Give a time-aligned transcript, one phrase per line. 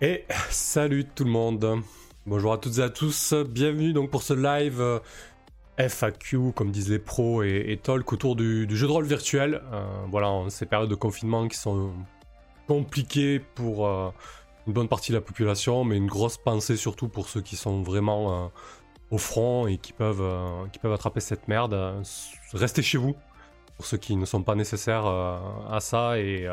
[0.00, 1.82] Et salut tout le monde.
[2.24, 3.34] Bonjour à toutes et à tous.
[3.34, 5.00] Bienvenue donc pour ce live euh,
[5.78, 9.62] FAQ, comme disent les pros et, et talk autour du, jeu de rôle virtuel.
[9.72, 11.92] Euh, voilà, ces périodes de confinement qui sont
[12.66, 14.10] compliquées pour euh,
[14.66, 17.82] une bonne partie de la population, mais une grosse pensée surtout pour ceux qui sont
[17.82, 18.50] vraiment
[19.10, 22.02] au front et qui peuvent, qui peuvent attraper cette merde.
[22.52, 23.16] Restez chez vous
[23.76, 26.46] pour ceux qui ne sont pas nécessaires à ça et,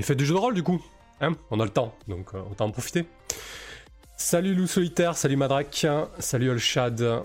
[0.00, 0.82] faites du jeu de rôle du coup.
[1.22, 3.06] Hein, on a le temps, donc euh, autant en profiter.
[4.16, 5.86] Salut Lou Solitaire, salut Madrak,
[6.18, 7.22] salut Olshad,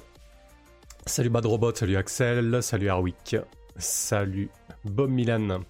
[1.07, 3.37] salut Bad Robot, salut Axel, salut Arwick,
[3.77, 4.49] salut
[4.83, 5.61] Bob Milan.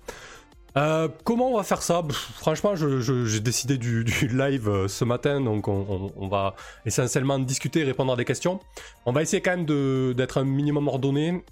[0.75, 2.03] Euh, comment on va faire ça?
[2.35, 8.15] Franchement, j'ai décidé du, live euh, ce matin, donc on, va essentiellement discuter répondre à
[8.15, 8.59] des questions.
[9.05, 11.43] On va essayer quand même d'être un minimum ordonné.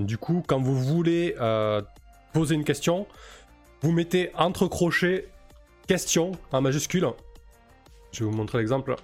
[0.00, 1.34] du coup, quand vous voulez
[2.32, 3.06] poser une question,
[3.82, 5.28] vous mettez entre crochets
[5.86, 7.08] question en majuscule.
[8.12, 8.96] Je vais vous montrer l'exemple.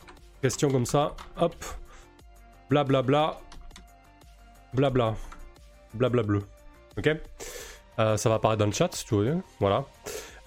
[0.42, 1.14] Question comme ça.
[1.38, 1.54] Hop.
[2.70, 3.38] Blablabla.
[4.74, 5.14] Blabla.
[5.94, 6.42] Blabla bleu.
[6.96, 7.08] Ok
[7.98, 9.36] euh, Ça va apparaître dans le chat si tu veux.
[9.60, 9.84] Voilà.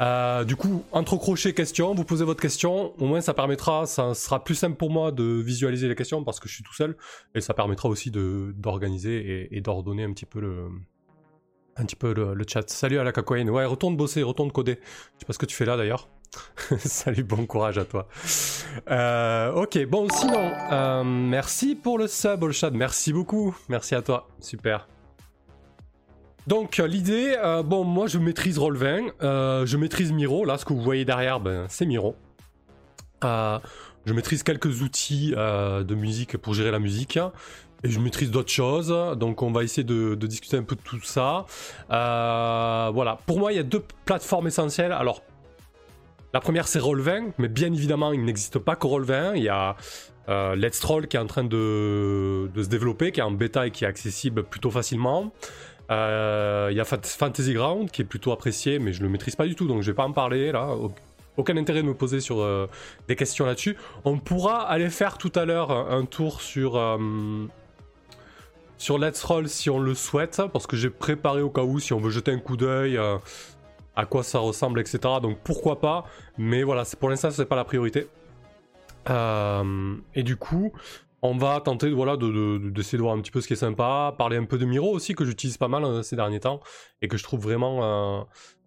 [0.01, 2.93] Euh, du coup, entre crochets question, vous posez votre question.
[2.99, 6.39] Au moins, ça permettra, ça sera plus simple pour moi de visualiser les questions parce
[6.39, 6.97] que je suis tout seul.
[7.33, 10.69] Et ça permettra aussi d'organiser et, d'ordonner un petit peu le,
[12.47, 12.69] chat.
[12.69, 13.49] Salut à la cacoïne.
[13.49, 14.79] Ouais, retourne bosser, retourne coder.
[14.81, 16.09] Je sais pas ce que tu fais là d'ailleurs.
[16.79, 18.07] Salut, bon courage à toi.
[18.89, 22.73] Euh, ok, bon, sinon, euh, merci pour le sub, Olshad.
[22.73, 23.55] Merci beaucoup.
[23.69, 24.27] Merci à toi.
[24.39, 24.87] Super.
[26.47, 30.45] Donc, l'idée, euh, bon, moi je maîtrise Roll20, je maîtrise Miro.
[30.45, 32.15] Là, ce que vous voyez derrière, ben, c'est Miro.
[33.23, 37.19] je maîtrise quelques outils de musique pour gérer la musique.
[37.83, 40.81] Et je maîtrise d'autres choses, donc on va essayer de, de, discuter un peu de
[40.81, 41.45] tout ça.
[41.89, 44.91] voilà, pour moi il y a deux plateformes essentielles.
[44.91, 45.21] Alors
[46.35, 49.37] la première, c'est Roll20, mais bien évidemment, il n'existe pas que Roll20.
[49.37, 49.77] Il y a
[50.27, 53.71] euh, Let's Troll qui est en train de, se développer, qui est en bêta et
[53.71, 55.31] qui est accessible plutôt facilement.
[55.91, 59.37] Euh, il y a Fantasy Ground qui est plutôt apprécié, mais je ne le maîtrise
[59.37, 60.75] pas du tout, donc je vais pas en parler là.
[61.37, 62.67] Aucun intérêt de me poser sur euh,
[63.07, 63.77] des questions là-dessus.
[64.03, 66.99] On pourra aller faire tout à l'heure un tour sur
[68.77, 71.93] sur Let's Roll si on le souhaite, parce que j'ai préparé au cas où si
[71.93, 72.99] on veut jeter un coup d'œil
[73.95, 74.99] à quoi ça ressemble, etc.
[75.21, 76.05] Donc pourquoi pas,
[76.37, 78.07] mais voilà, pour l'instant, c'est pas la priorité.
[79.09, 80.71] Euh, et du coup,
[81.21, 84.37] on va tenter voilà, d'essayer de, voir un petit peu ce qui est sympa, parler
[84.37, 86.59] un peu de Miro aussi, que j'utilise pas mal euh, ces derniers temps,
[87.01, 88.23] et que je trouve vraiment,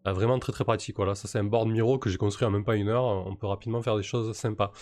[0.07, 0.97] euh, vraiment très très pratique.
[0.97, 3.35] Voilà, ça c'est un board Miro que j'ai construit en même pas une heure, on
[3.37, 4.73] peut rapidement faire des choses sympas.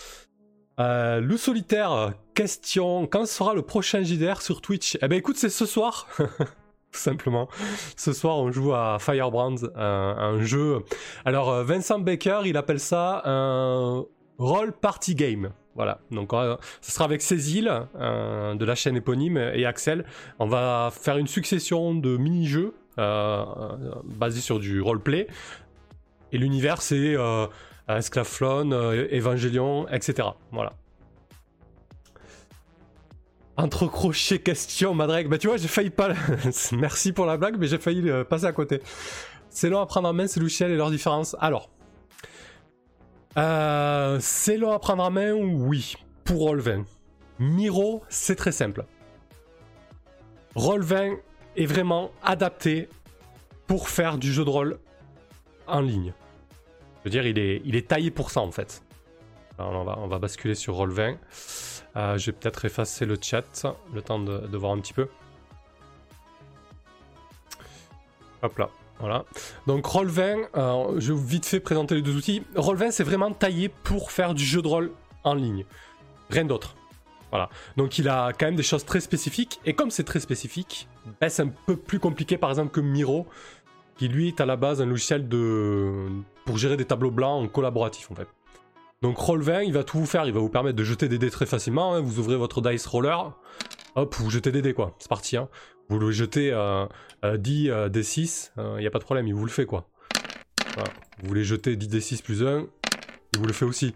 [0.77, 4.97] le solitaire, question, quand sera le prochain JDR sur Twitch?
[5.01, 6.07] Eh ben écoute, c'est ce soir
[6.91, 7.47] simplement.
[7.95, 10.83] Ce soir, on joue à Firebrands, un, jeu.
[11.25, 14.05] Alors, euh, Vincent Baker, il appelle ça un
[14.37, 15.51] role party game.
[15.75, 16.31] Voilà, donc
[16.81, 20.05] ce sera avec Cécile euh, de la chaîne éponyme et Axel.
[20.39, 23.45] On va faire une succession de mini-jeux euh,
[24.03, 25.27] basés sur du roleplay.
[26.31, 27.15] Et l'univers, c'est
[27.87, 30.29] Esclaflon, Evangelion, etc.
[30.51, 30.73] Voilà.
[33.57, 35.27] Entre crochet question, Madrek.
[35.27, 36.09] Bah tu vois, j'ai failli pas.
[36.73, 38.81] Merci pour la blague, mais j'ai failli euh, passer à côté.
[39.49, 41.35] C'est long à prendre en main, c'est Luciel et leurs différences.
[41.39, 41.71] Alors.
[43.37, 45.95] Euh, c'est long à prendre en main, oui.
[46.23, 46.83] Pour Roll20.
[47.39, 48.85] Miro, c'est très simple.
[50.55, 51.17] Roll20
[51.55, 52.89] est vraiment adapté
[53.65, 54.79] pour faire du jeu de rôle
[55.65, 56.13] en ligne.
[56.99, 58.83] Je veux dire, il est, il est taillé pour ça en fait.
[59.57, 61.17] Alors, on, va, on va basculer sur Roll20.
[61.97, 63.43] Euh, je vais peut-être effacer le chat,
[63.93, 65.07] le temps de, voir un petit peu.
[68.43, 68.69] Hop là,
[68.99, 69.25] voilà.
[69.65, 72.43] Donc Roll20, euh, je vais vite fait présenter les deux outils.
[72.55, 74.91] Roll20, c'est vraiment taillé pour faire du jeu de rôle
[75.23, 75.65] en ligne.
[76.29, 76.75] Rien d'autre.
[77.31, 77.49] Voilà.
[77.77, 79.59] Donc il a quand même des choses très spécifiques.
[79.65, 80.87] Et comme c'est très spécifique,
[81.19, 83.25] ben, c'est un peu plus compliqué par exemple que Miro,
[83.97, 85.27] qui lui est à la base un logiciel
[86.45, 88.27] pour gérer des tableaux blancs en collaboratif en fait.
[89.03, 91.29] Donc Roll20, il va tout vous faire, il va vous permettre de jeter des dés
[91.29, 91.93] très facilement.
[91.93, 92.01] Hein.
[92.01, 93.37] Vous ouvrez votre dice roller,
[93.95, 95.37] hop, vous jetez des dés quoi, c'est parti.
[95.37, 95.49] Hein.
[95.89, 96.87] Vous le jetez euh,
[97.23, 99.87] 10 euh, D6, il n'y a pas de problème, il vous le fait quoi.
[101.21, 102.65] Vous voulez jeter 10 D6 plus 1,
[103.33, 103.93] il vous le fait aussi.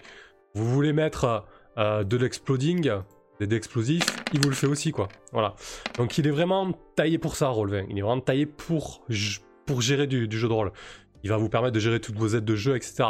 [0.53, 1.45] Vous voulez mettre
[1.79, 2.91] euh, de l'exploding,
[3.39, 5.09] des dés explosifs, il vous le fait aussi quoi.
[5.31, 5.55] Voilà.
[5.97, 9.03] Donc il est vraiment taillé pour ça Roll20, il est vraiment taillé pour,
[9.79, 10.71] gérer du jeu de rôle.
[11.23, 13.03] il va vous permettre de gérer toutes vos aides de jeu, etc.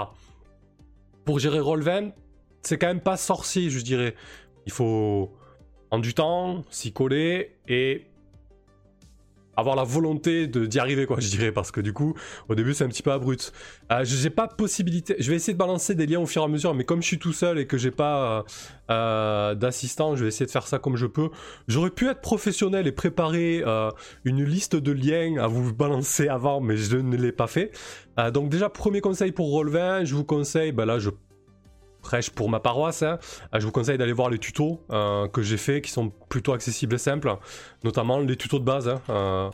[1.25, 2.13] Pour gérer Roll20,
[2.63, 4.15] c'est quand même pas sorcier, je dirais.
[4.65, 5.31] Il faut
[5.89, 8.07] prendre du temps, s'y coller et
[9.57, 12.13] avoir la volonté d'y arriver, quoi, je dirais, parce que du coup,
[12.49, 13.51] au début, c'est un petit peu abrupt.
[13.91, 15.15] Euh, je n'ai pas possibilité.
[15.19, 17.07] Je vais essayer de balancer des liens au fur et à mesure, mais comme je
[17.07, 18.43] suis tout seul et que j'ai pas euh,
[18.91, 21.29] euh, d'assistant, je vais essayer de faire ça comme je peux.
[21.67, 23.63] J'aurais pu être professionnel et préparer
[24.25, 27.71] une liste de liens à vous balancer avant, mais je ne l'ai pas fait.
[28.33, 31.09] donc déjà, premier conseil pour Roll20, je vous conseille, ben là, je
[32.01, 33.03] prêche pour ma paroisse.
[33.03, 33.19] Hein.
[33.53, 36.53] Euh, je vous conseille d'aller voir les tutos euh, que j'ai fait qui sont plutôt
[36.53, 37.35] accessibles et simples,
[37.83, 38.89] notamment les tutos de base.
[38.89, 39.01] Hein.
[39.09, 39.49] Euh,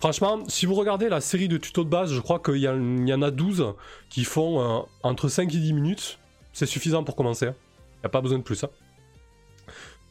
[0.00, 3.22] franchement, si vous regardez la série de tutos de base, je crois qu'il y, en
[3.22, 3.74] a 12
[4.08, 6.18] qui font entre 5 et 10 minutes.
[6.52, 7.46] C'est suffisant pour commencer.
[7.46, 8.64] Il n'y a pas besoin de plus.
[8.64, 8.70] Hein.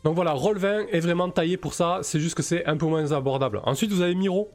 [0.04, 3.12] Donc voilà, Roll20 est vraiment taillé pour ça, c'est juste que c'est un peu moins
[3.12, 3.62] abordable.
[3.66, 4.52] Ensuite, vous avez Miro,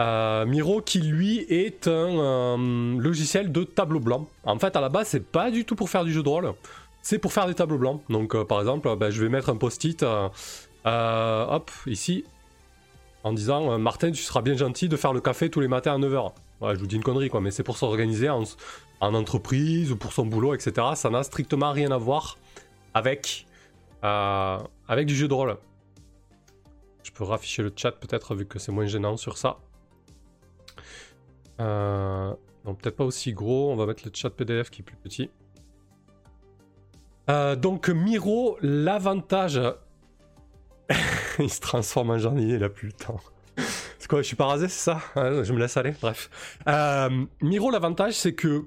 [0.00, 4.26] euh, Miro qui lui est un euh, logiciel de tableau blanc.
[4.44, 6.54] En fait à la base c'est pas du tout pour faire du jeu de rôle,
[7.02, 8.00] c'est pour faire des tableaux blancs.
[8.08, 10.02] Donc euh, par exemple ben, je vais mettre un post-it
[10.84, 12.24] hop ici
[13.24, 15.98] en disant Martin tu seras bien gentil de faire le café tous les matins à
[15.98, 16.32] 9h.
[16.62, 18.44] je vous dis une connerie quoi mais c'est pour s'organiser en,
[19.00, 20.86] en, entreprise ou pour son boulot etc.
[20.94, 22.38] Ça n'a strictement rien à voir
[22.94, 23.46] avec,
[24.02, 25.58] avec du jeu de rôle.
[27.02, 29.58] Je peux rafficher le chat peut-être vu que c'est moins gênant sur ça.
[31.60, 32.34] Euh,
[32.64, 33.70] non, peut-être pas aussi gros.
[33.70, 35.30] On va mettre le chat PDF qui est plus petit.
[37.28, 39.60] Euh, donc Miro, l'avantage...
[41.38, 43.20] il se transforme en jardinier, il a plus le temps.
[43.98, 45.00] c'est quoi, je suis pas rasé, c'est ça?
[45.14, 46.58] Je me laisse aller, bref.
[46.66, 48.64] Euh, Miro, l'avantage, c'est que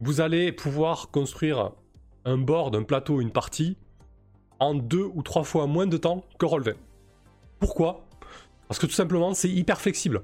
[0.00, 1.70] vous allez pouvoir construire
[2.24, 3.76] un board, un plateau, une partie
[4.58, 6.74] en deux ou trois fois moins de temps que Roll20.
[7.60, 8.04] Pourquoi?
[8.66, 10.22] Parce que tout simplement, c'est hyper flexible.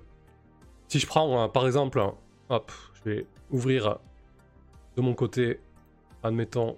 [0.89, 2.03] Si je prends euh, par exemple,
[2.49, 3.99] hop, je vais ouvrir
[4.97, 5.61] de mon côté,
[6.23, 6.77] admettons,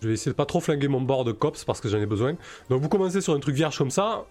[0.00, 2.06] je vais essayer de pas trop flinguer mon bord de cops parce que j'en ai
[2.06, 2.36] besoin.
[2.70, 4.24] Donc vous commencez sur un truc vierge comme ça,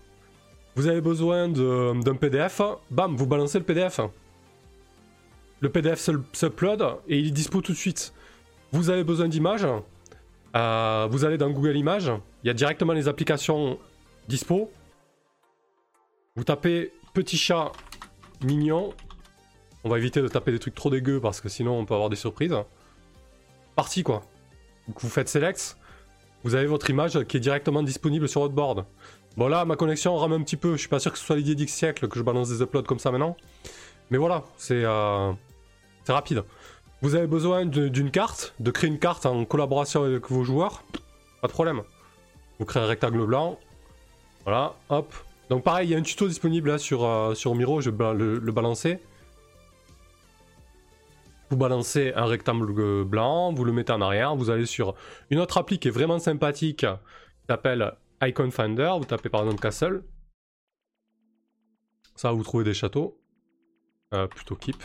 [0.76, 2.62] vous avez besoin d'un PDF,
[2.92, 4.00] bam, vous balancez le PDF.
[5.62, 8.14] Le PDF s'upload et il est dispo tout de suite.
[8.72, 9.68] Vous avez besoin d'images,
[10.56, 12.12] euh, vous allez dans Google Images,
[12.44, 13.80] il y a directement les applications
[14.28, 14.70] dispo.
[16.36, 17.72] Vous tapez petit chat
[18.44, 18.94] mignon.
[19.86, 22.10] On va éviter de taper des trucs trop dégueux parce que sinon on peut avoir
[22.10, 22.56] des surprises.
[23.76, 24.22] Parti quoi.
[25.00, 25.78] Vous faites select,
[26.44, 28.86] vous avez votre image qui est directement disponible sur votre board.
[29.38, 31.38] Bon là ma connexion rame un petit peu, je suis pas sûr que ce soit
[31.38, 33.38] l'idée d'X siècle que je balance des uploads comme ça maintenant.
[34.12, 35.32] Mais voilà, c'est euh,
[36.08, 36.44] rapide.
[37.02, 40.84] Vous avez besoin d'une carte, de créer une carte en collaboration avec vos joueurs,
[41.42, 41.82] pas de problème.
[42.60, 43.58] Vous créez un rectangle blanc,
[44.44, 45.14] voilà, hop,
[45.50, 48.14] donc pareil, il y a un tuto disponible là sur, euh, sur Miro, je vais
[48.14, 49.00] le, balancer.
[51.50, 54.96] Vous balancez un rectangle blanc, vous le mettez en arrière, vous allez sur
[55.30, 59.62] une autre appli qui est vraiment sympathique, qui s'appelle Icon Finder, vous tapez par exemple
[59.62, 60.04] Castle.
[62.16, 63.22] Ça vous trouver des châteaux.
[64.14, 64.82] Euh, plutôt Keep.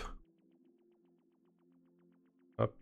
[2.59, 2.75] Hop.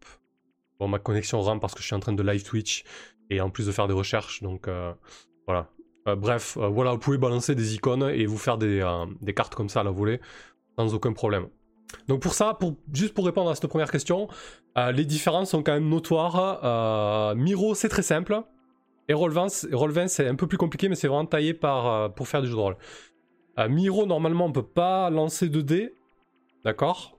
[0.79, 2.85] Bon, ma connexion RAM parce que je suis en train de live Twitch
[3.31, 4.95] et en plus de faire des recherches, donc euh,
[5.47, 5.69] voilà.
[6.09, 9.55] Euh, bref, euh, voilà, vous pouvez balancer des icônes et vous faire euh, des, cartes
[9.55, 10.21] comme ça à la volée
[10.79, 11.49] sans aucun problème.
[12.07, 12.57] Donc pour ça,
[12.93, 14.29] juste pour répondre à cette première question,
[14.77, 17.35] les différences sont quand même notoires.
[17.35, 18.43] Miro, c'est très simple.
[19.09, 22.55] Et Roll20, c'est un peu plus compliqué, mais c'est vraiment taillé pour faire du jeu
[22.55, 22.77] de rôle.
[23.71, 25.95] Miro, normalement, on peut pas lancer de dés.
[26.63, 27.19] D'accord?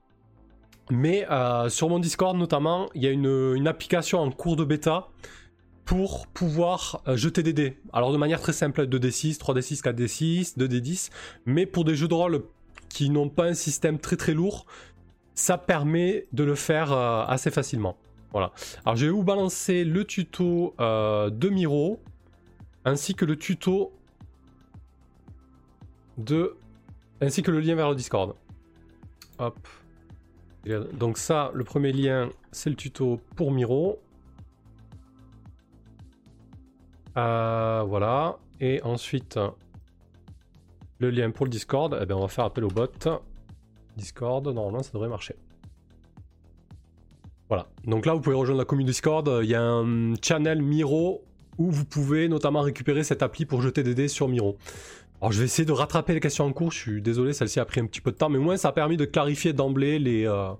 [0.91, 1.25] Mais
[1.69, 5.08] sur mon Discord, notamment, il y a une, application en cours de bêta
[5.89, 7.75] pour pouvoir euh, jeter des dés.
[7.93, 11.10] Alors de manière très simple, 2d6, 3d6, 4d6, 2d10,
[11.48, 12.43] mais pour des jeux de rôle
[12.89, 14.67] qui n'ont pas un système très très lourd,
[15.34, 17.98] ça permet de le faire euh, assez facilement.
[18.34, 18.51] Voilà.
[18.86, 22.00] Alors je vais vous balancer le tuto euh, de Miro,
[22.86, 23.91] ainsi que le tuto
[26.19, 26.55] de...
[27.19, 28.36] ainsi que le lien vers le Discord.
[29.39, 29.58] Hop.
[30.93, 34.00] Donc ça, le premier lien, c'est le tuto pour Miro.
[37.18, 38.38] Euh, voilà.
[38.60, 39.39] Et ensuite,
[41.00, 42.88] le lien pour le Discord, eh bien, on va faire appel au bot.
[43.96, 45.36] Discord, normalement, ça devrait marcher.
[47.48, 47.68] Voilà.
[47.86, 49.39] Donc là, vous pouvez rejoindre la communauté Discord.
[49.44, 51.24] Il y a un channel Miro
[51.58, 54.58] où vous pouvez notamment récupérer cette appli pour jeter des dés sur Miro.
[55.22, 57.66] Alors je vais essayer de rattraper les questions en cours, je suis désolé, celle-ci a
[57.66, 60.00] pris un petit peu de temps, mais au moins ça a permis de clarifier d'emblée
[60.00, 60.51] les, euh,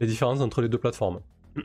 [0.00, 1.20] les différences entre les deux plateformes.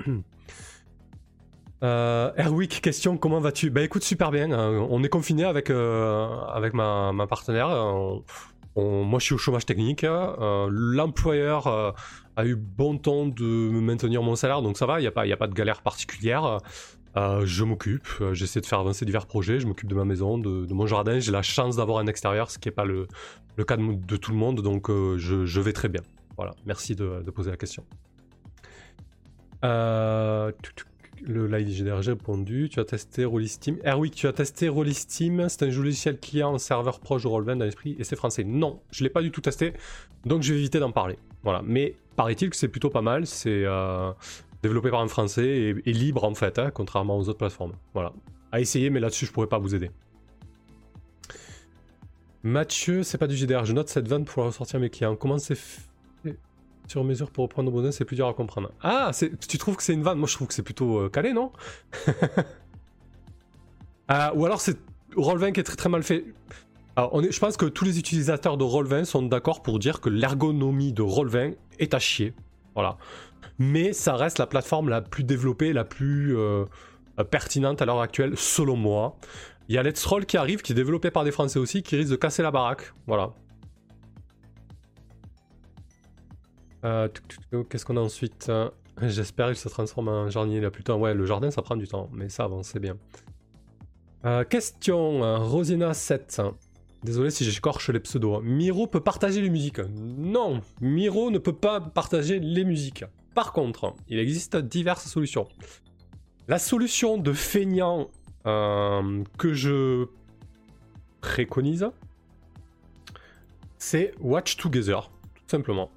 [1.83, 3.69] Euh, Erwick, question, comment vas-tu?
[3.69, 4.51] Bah écoute, super bien.
[4.51, 7.69] Euh, on est confiné avec, euh, avec ma, partenaire.
[7.69, 10.03] On, moi, je suis au chômage technique.
[10.03, 11.95] L'employeur
[12.35, 15.11] a eu bon temps de me maintenir mon salaire, donc ça va, il n'y a,
[15.11, 16.59] pas, a pas de galère particulière.
[17.15, 20.85] je m'occupe, j'essaie de faire avancer divers projets, je m'occupe de ma maison, de, mon
[20.85, 21.19] jardin.
[21.19, 23.07] J'ai la chance d'avoir un extérieur, ce qui n'est pas le,
[23.55, 26.01] le, cas de, tout le monde, donc je, vais très bien.
[26.37, 27.83] Voilà, merci de, de poser la question.
[29.65, 30.51] Euh,
[31.25, 32.69] le live j'ai répondu.
[32.69, 33.77] Tu as testé Rollisteam.
[33.83, 35.49] Erwick, tu as testé Rollisteam.
[35.49, 38.43] C'est un logiciel client en serveur proche de Roll20 dans l'esprit et c'est français.
[38.43, 39.73] Non, je l'ai pas du tout testé,
[40.25, 41.17] donc je vais éviter d'en parler.
[41.43, 41.61] Voilà.
[41.63, 43.25] Mais paraît-il que c'est plutôt pas mal.
[43.25, 44.11] C'est euh,
[44.63, 47.73] développé par un français et, libre en fait, hein, contrairement aux autres plateformes.
[47.93, 48.13] Voilà.
[48.51, 49.91] À essayer, mais là-dessus je pourrais pas vous aider.
[52.43, 53.65] Mathieu, c'est pas du GDR.
[53.65, 55.15] Je note cette vanne pour ressortir mes clients.
[55.15, 55.86] Comment c'est fait
[56.87, 58.71] sur mesure pour reprendre besoin, c'est plus dur à comprendre.
[58.81, 59.11] Ah,
[59.47, 60.17] tu trouves que c'est une vanne?
[60.17, 61.51] Moi, je trouve que c'est plutôt euh, calé, non?
[64.09, 64.77] Euh, Ou alors c'est
[65.15, 66.25] Roll20 qui est très très mal fait.
[66.97, 70.93] est, je pense que tous les utilisateurs de Roll20 sont d'accord pour dire que l'ergonomie
[70.93, 72.33] de Roll20 est à chier.
[72.73, 72.97] Voilà.
[73.59, 76.65] Mais ça reste la plateforme la plus développée, la plus euh,
[77.29, 79.17] pertinente à l'heure actuelle, selon moi.
[79.67, 81.97] Il y a Let's Roll qui arrive, qui est développé par des Français aussi, qui
[81.97, 82.93] risque de casser la baraque.
[83.07, 83.31] Voilà.
[86.87, 87.09] Euh,
[87.69, 88.51] qu'est-ce qu'on a ensuite
[89.01, 90.99] J'espère qu'il se transforme en jardinier là plus tard.
[90.99, 92.97] Ouais, le jardin ça prend du temps, mais ça avance, c'est bien.
[94.25, 96.53] Euh, question Rosina7.
[97.03, 98.41] Désolé si j'écorche les pseudos.
[98.41, 99.79] Miro peut partager les musiques.
[99.79, 103.05] Non, Miro ne peut pas partager les musiques.
[103.35, 105.47] Par contre, il existe diverses solutions.
[106.47, 108.09] La solution de feignant
[108.47, 110.07] euh, que je
[111.21, 111.87] préconise,
[113.77, 115.91] c'est Watch Together, tout simplement.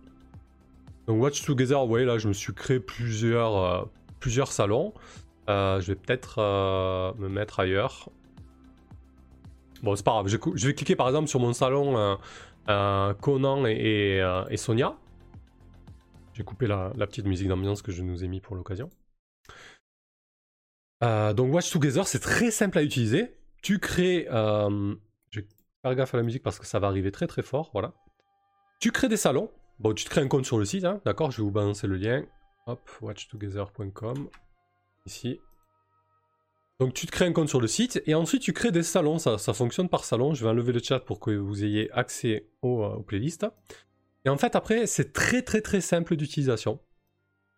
[1.11, 4.95] Donc Watch Together, ouais, là je me suis créé plusieurs, euh, salons.
[5.49, 8.11] Euh, je vais peut-être euh, me mettre ailleurs.
[9.83, 10.29] Bon, c'est pas grave.
[10.29, 12.17] Je, vais cliquer par exemple sur mon salon
[13.21, 14.23] Conan et,
[14.55, 14.95] Sonia.
[16.33, 18.89] J'ai coupé la, petite musique d'ambiance que je nous ai mis pour l'occasion.
[21.03, 23.35] donc Watch Together, c'est très simple à utiliser.
[23.63, 24.29] Tu crées...
[24.31, 25.47] je vais
[25.83, 27.95] faire gaffe à la musique parce que ça va arriver très très fort, voilà.
[28.79, 29.51] Tu crées des salons
[29.81, 31.87] Bon, tu te crées un compte sur le site, hein, d'accord Je vais vous balancer
[31.87, 32.23] le lien.
[32.67, 34.29] Hop, watchtogether.com.
[35.07, 35.41] Ici.
[36.79, 39.19] Donc tu te crées un compte sur le site et ensuite tu crées des salons,
[39.19, 40.35] ça, fonctionne par salon.
[40.35, 43.47] Je vais enlever le chat pour que vous ayez accès aux, euh, playlists.
[44.27, 46.79] Et en fait après c'est très très très simple d'utilisation.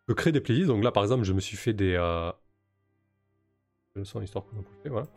[0.09, 1.95] Je crée des playlists, donc là par exemple je me suis fait des...
[1.95, 2.33] Euh...
[4.23, 4.45] histoire
[4.87, 5.09] voilà.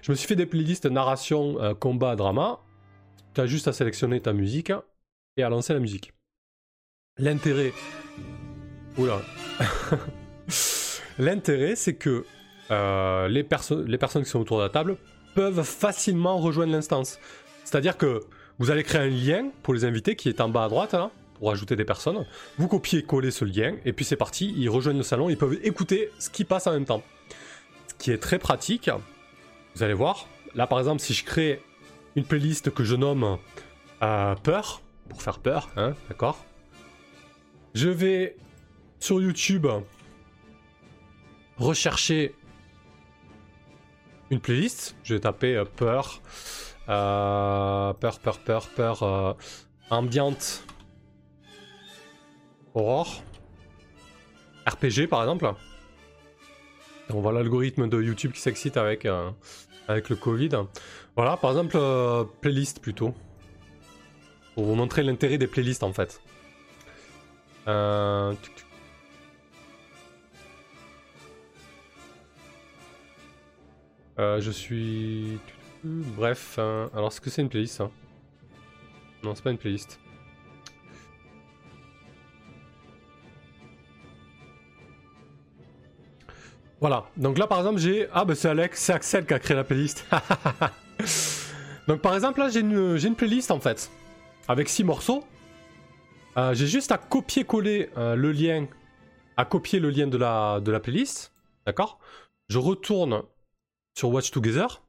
[0.00, 2.60] Je me suis fait des playlists narration, euh, combat, drama.
[3.34, 4.72] Tu as juste à sélectionner ta musique
[5.36, 6.14] et à lancer la musique.
[7.18, 7.72] L'intérêt.
[8.98, 9.22] Oula.
[11.20, 12.24] L'intérêt, c'est que
[12.72, 13.46] euh, les,
[13.86, 14.96] les personnes qui sont autour de la table
[15.36, 17.20] peuvent facilement rejoindre l'instance.
[17.62, 18.20] C'est-à-dire que
[18.58, 21.12] vous allez créer un lien pour les invités qui est en bas à droite, là,
[21.38, 22.26] pour ajouter des personnes.
[22.58, 26.10] Vous copiez-collez ce lien, et puis c'est parti, ils rejoignent le salon, ils peuvent écouter
[26.18, 27.04] ce qui passe en même temps.
[27.86, 28.90] Ce qui est très pratique.
[29.76, 30.26] Vous allez voir.
[30.56, 31.62] Là, par exemple, si je crée
[32.16, 33.38] une playlist que je nomme
[34.02, 36.44] euh, Peur, pour faire peur, hein, d'accord?
[37.74, 38.36] Je vais
[39.00, 39.66] sur YouTube
[41.58, 42.34] rechercher
[44.30, 44.96] une playlist.
[45.02, 46.22] Je vais taper euh, peur,
[46.88, 49.32] euh, peur, peur, peur, peur, euh,
[49.90, 50.64] ambiante,
[52.74, 53.22] aurore,
[54.66, 55.52] RPG par exemple.
[57.10, 59.06] On voit l'algorithme de YouTube qui s'excite avec,
[59.88, 60.48] avec le Covid.
[61.16, 61.78] Voilà, par exemple,
[62.40, 63.14] playlist plutôt.
[64.54, 66.22] Pour vous montrer l'intérêt des playlists en fait.
[67.66, 68.34] Euh...
[74.18, 75.38] Euh, je suis...
[75.82, 76.88] Bref, hein.
[76.94, 77.82] alors est-ce que c'est une playlist
[79.22, 79.98] Non, c'est pas une playlist.
[86.80, 88.08] Voilà, donc là par exemple j'ai...
[88.12, 90.06] Ah bah c'est Alex, c'est Axel qui a créé la playlist.
[91.88, 93.90] donc par exemple là j'ai une, une playlist en fait,
[94.48, 95.24] avec 6 morceaux.
[96.36, 98.66] Euh, j'ai juste à copier-coller euh, le lien,
[99.36, 101.32] à copier le lien de la, playlist,
[101.64, 102.00] d'accord?
[102.48, 103.22] Je retourne
[103.96, 104.82] sur Watch Together,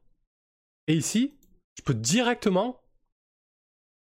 [0.88, 1.38] et ici,
[1.78, 2.82] je peux directement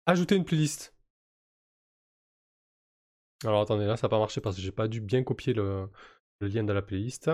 [0.07, 0.95] ajouter une playlist.
[3.43, 5.89] Alors attendez, là ça n'a pas marché parce que j'ai pas dû bien copier le,
[6.39, 7.29] le lien de la playlist.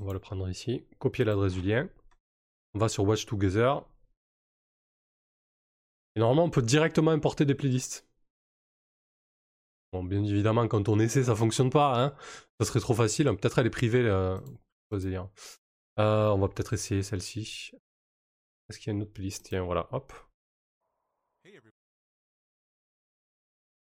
[0.00, 1.88] On va le prendre ici, copier l'adresse du lien.
[2.74, 3.84] On va sur Watch Together,
[6.16, 8.06] et normalement, on peut directement importer des playlists.
[9.92, 12.02] Bon, bien évidemment, quand on essaie, ça fonctionne pas.
[12.02, 12.16] Hein.
[12.60, 13.26] Ça serait trop facile.
[13.36, 14.04] Peut-être elle est privée.
[14.04, 14.38] Euh,
[15.98, 17.70] on va peut-être essayer celle-ci.
[18.68, 19.44] Est-ce qu'il y a une autre playlist?
[19.44, 20.12] Tiens, voilà, hop.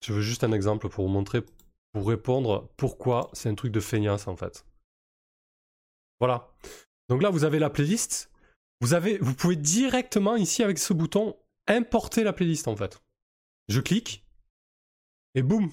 [0.02, 1.42] Je veux juste un exemple pour vous montrer,
[1.92, 4.64] pour répondre pourquoi c'est un truc de feignasse en fait.
[6.20, 6.52] Voilà.
[7.08, 8.30] Donc là, vous avez la playlist.
[8.80, 11.36] Vous, avez, vous pouvez directement ici avec ce bouton
[11.70, 13.00] importer la playlist en fait.
[13.68, 14.24] Je clique
[15.34, 15.70] et boum,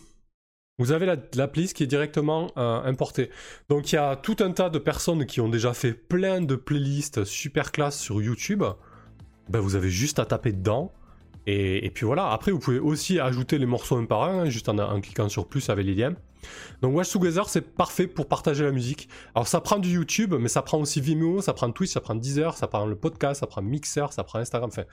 [0.79, 3.31] vous avez la, playlist qui est directement euh, importée.
[3.67, 6.55] Donc il y a tout un tas de personnes qui ont déjà fait plein de
[6.55, 8.63] playlists super classe sur YouTube.
[9.49, 10.93] Ben, vous avez juste à taper dedans.
[11.49, 14.67] Et, puis voilà, après vous pouvez aussi ajouter les morceaux un par un, hein, juste
[14.67, 16.13] en, cliquant sur plus avec les liens.
[16.81, 19.09] Donc Watch Together c'est parfait pour partager la musique.
[19.35, 22.15] Alors ça prend du YouTube, mais ça prend aussi Vimeo, ça prend Twitch, ça prend
[22.15, 24.83] Deezer, ça prend le podcast, ça prend Mixer, ça prend Instagram, enfin...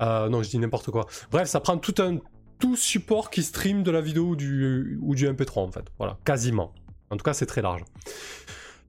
[0.00, 1.06] Euh, non, je dis n'importe quoi.
[1.30, 2.18] Bref, ça prend tout un
[2.58, 5.84] tout support qui stream de la vidéo ou du, ou du MP3 en fait.
[5.98, 6.72] Voilà, quasiment.
[7.10, 7.82] En tout cas, c'est très large.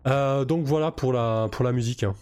[0.06, 2.04] Euh, donc voilà pour la, pour la musique.
[2.04, 2.14] Hein.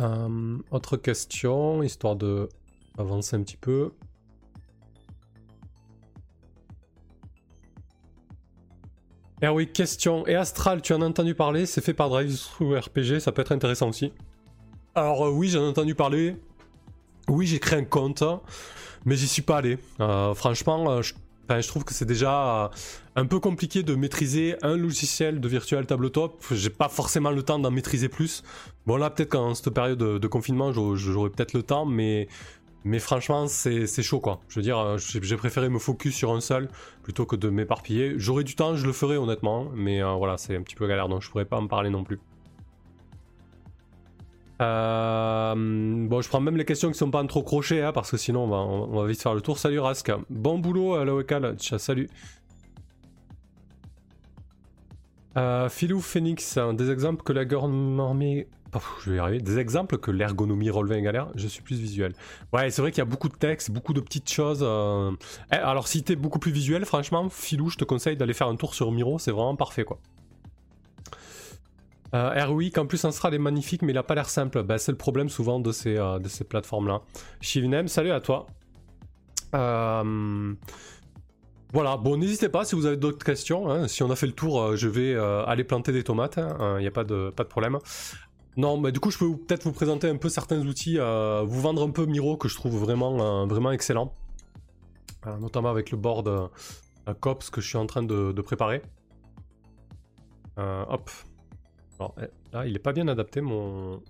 [0.00, 2.48] Euh, autre question, histoire de
[2.98, 3.92] avancer un petit peu.
[9.46, 10.26] Eh oui, question.
[10.26, 11.66] Et Astral, tu en as entendu parler?
[11.66, 14.10] C'est fait par Drive RPG, ça peut être intéressant aussi.
[14.94, 16.34] Alors euh, oui, j'en ai entendu parler.
[17.28, 18.24] Oui, j'ai créé un compte
[19.04, 19.76] mais j'y suis pas allé.
[20.00, 22.70] Euh, franchement, euh, je, trouve que c'est déjà
[23.16, 26.42] un peu compliqué de maîtriser un logiciel de virtual tabletop.
[26.50, 28.42] J'ai pas forcément le temps d'en maîtriser plus.
[28.86, 32.28] Bon là, peut-être qu'en cette période de, confinement, j'aurais peut-être le temps, mais
[32.84, 34.40] mais franchement, c'est chaud quoi.
[34.48, 36.68] Je veux dire, j'ai préféré me focus sur un seul
[37.02, 38.14] plutôt que de m'éparpiller.
[38.16, 41.22] J'aurais du temps, je le ferai honnêtement, mais voilà, c'est un petit peu galère donc
[41.22, 42.20] je pourrais pas en parler non plus.
[44.62, 45.54] Euh,
[46.08, 48.44] bon, je prends même les questions qui sont pas trop crochées, hein, parce que sinon
[48.44, 49.58] on va, vite faire le tour.
[49.58, 50.12] Salut Rask.
[50.30, 52.08] Bon boulot à la salut.
[55.36, 58.46] Euh, Philou Phoenix, des exemples que l'ergonomie...
[59.04, 59.38] je vais y arriver.
[59.38, 62.14] Des exemples que l'ergonomie relevait galère, je suis plus visuel.
[62.52, 64.60] Ouais, c'est vrai qu'il y a beaucoup de textes, beaucoup de petites choses.
[64.62, 65.12] Euh.
[65.52, 68.56] Eh, alors si t'es beaucoup plus visuel, franchement, Philou, je te conseille d'aller faire un
[68.56, 69.98] tour sur Miro, c'est vraiment parfait quoi.
[72.14, 74.62] Euh, en plus Astral est magnifique, mais il a pas l'air simple.
[74.62, 77.02] Bah, c'est le problème souvent de ces, euh, de ces plateformes-là.
[77.40, 78.46] Shivnem, salut à toi.
[79.54, 80.54] Euh,
[81.72, 83.68] voilà, bon, n'hésitez pas si vous avez d'autres questions.
[83.68, 83.88] Hein.
[83.88, 86.36] Si on a fait le tour, je vais aller planter des tomates.
[86.36, 86.78] Il hein.
[86.78, 87.78] n'y a pas de, pas de problème.
[88.56, 91.82] Non, mais du coup, je peux peut-être vous présenter un peu certains outils, vous vendre
[91.82, 94.14] un peu Miro que je trouve vraiment, vraiment excellent.
[95.40, 96.50] notamment avec le board
[97.20, 98.82] COPS que je suis en train de, préparer.
[100.56, 101.10] hop,
[101.98, 104.02] alors, eh, là, il est pas bien adapté, mon...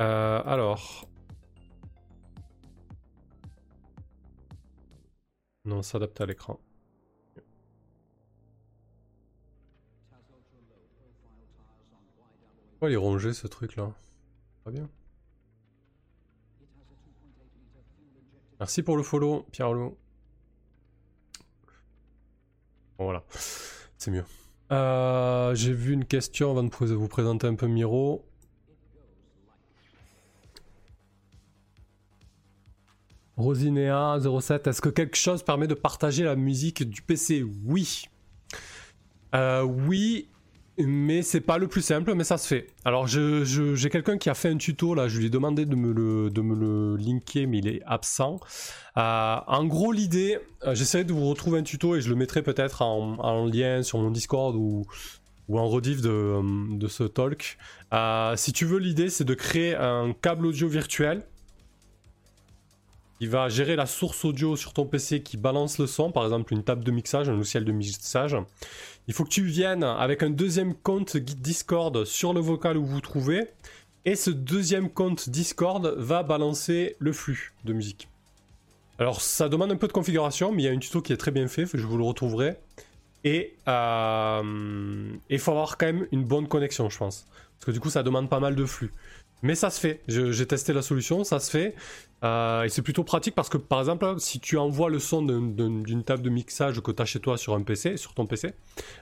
[0.00, 1.06] Euh, alors...
[5.64, 6.58] Non, s'adapte à l'écran.
[12.88, 13.92] Il est ce truc là
[14.64, 14.88] Pas bien.
[18.60, 19.96] Merci pour le follow, Pierre-Loup.
[22.98, 23.24] Voilà,
[23.98, 24.24] c'est mieux.
[24.72, 28.24] Euh, j'ai vu une question avant de vous présenter un peu Miro.
[33.36, 38.04] Rosinéa07, est-ce que quelque chose permet de partager la musique du PC Oui.
[39.34, 40.28] Euh, oui,
[40.78, 42.66] mais c'est pas le plus simple, mais ça se fait.
[42.84, 45.92] Alors j'ai quelqu'un qui a fait un tuto là, je lui ai demandé de me
[45.92, 48.40] le, de me le linker, mais il est absent.
[48.96, 52.42] Euh, en gros l'idée, euh, j'essaierai de vous retrouver un tuto et je le mettrai
[52.42, 54.84] peut-être en, lien sur mon Discord ou,
[55.48, 57.56] ou en rediff de, de ce talk.
[57.92, 61.22] Euh, si tu veux l'idée c'est de créer un câble audio virtuel
[63.18, 66.52] qui va gérer la source audio sur ton PC qui balance le son, par exemple
[66.52, 68.36] une table de mixage, un logiciel de mixage.
[69.06, 73.00] Il faut que tu viennes avec un deuxième compte Discord sur le vocal où vous
[73.00, 73.44] trouvez.
[74.06, 78.08] Et ce deuxième compte Discord va balancer le flux de musique.
[78.98, 81.16] Alors ça demande un peu de configuration, mais il y a un tuto qui est
[81.16, 82.56] très bien fait, je vous le retrouverai.
[83.24, 87.26] Et euh, il faut avoir quand même une bonne connexion, je pense.
[87.56, 88.92] Parce que du coup, ça demande pas mal de flux.
[89.44, 90.00] Mais ça se fait.
[90.08, 91.74] J'ai testé la solution, ça se fait.
[92.24, 96.02] Euh, et c'est plutôt pratique parce que, par exemple, si tu envoies le son d'une
[96.02, 98.54] table de mixage que tu as chez toi sur un PC, sur ton PC,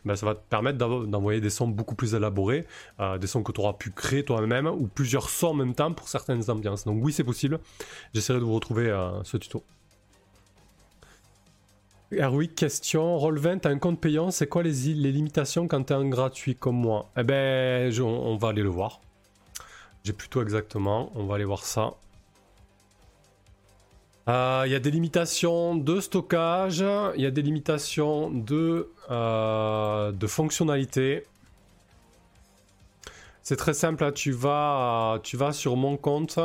[0.05, 2.67] ben, ça va te permettre d'envoyer des sons beaucoup plus élaborés,
[2.99, 5.93] euh, des sons que tu auras pu créer toi-même, ou plusieurs sons en même temps
[5.93, 6.85] pour certaines ambiances.
[6.85, 7.61] Donc oui, c'est possible.
[8.13, 9.63] J'essaierai de vous retrouver euh, ce tuto.
[12.11, 13.17] oui, question.
[13.17, 16.79] Roll20, t'as un compte payant, c'est quoi les, les limitations quand t'es un gratuit comme
[16.79, 17.13] moi?
[17.17, 19.01] Eh ben, on va aller le voir.
[20.05, 21.95] J'ai plutôt exactement, on va aller voir ça.
[24.27, 26.85] Il y a des limitations de stockage,
[27.17, 31.25] il y a des limitations de, de fonctionnalité.
[33.43, 34.13] C'est très simple, hein.
[34.13, 36.39] tu, vas, tu vas sur mon compte.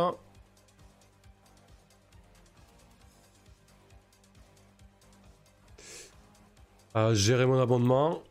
[7.14, 8.22] gérer mon abonnement.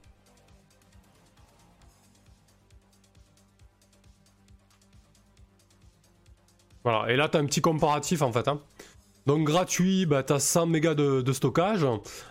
[6.87, 8.47] Voilà, et là tu as un petit comparatif en fait.
[8.47, 8.61] Hein.
[9.27, 11.85] Donc gratuit, bah, tu as 100 mégas de, stockage.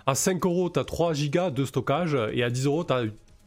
[0.06, 2.18] À 5 euros, tu as 3 gigas de stockage.
[2.32, 3.04] Et à 10 euros, tu as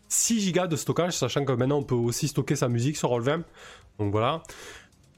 [0.09, 3.45] 6 gigas de stockage, sachant que maintenant on peut aussi stocker sa musique sur Roll20.
[3.99, 4.43] Donc voilà.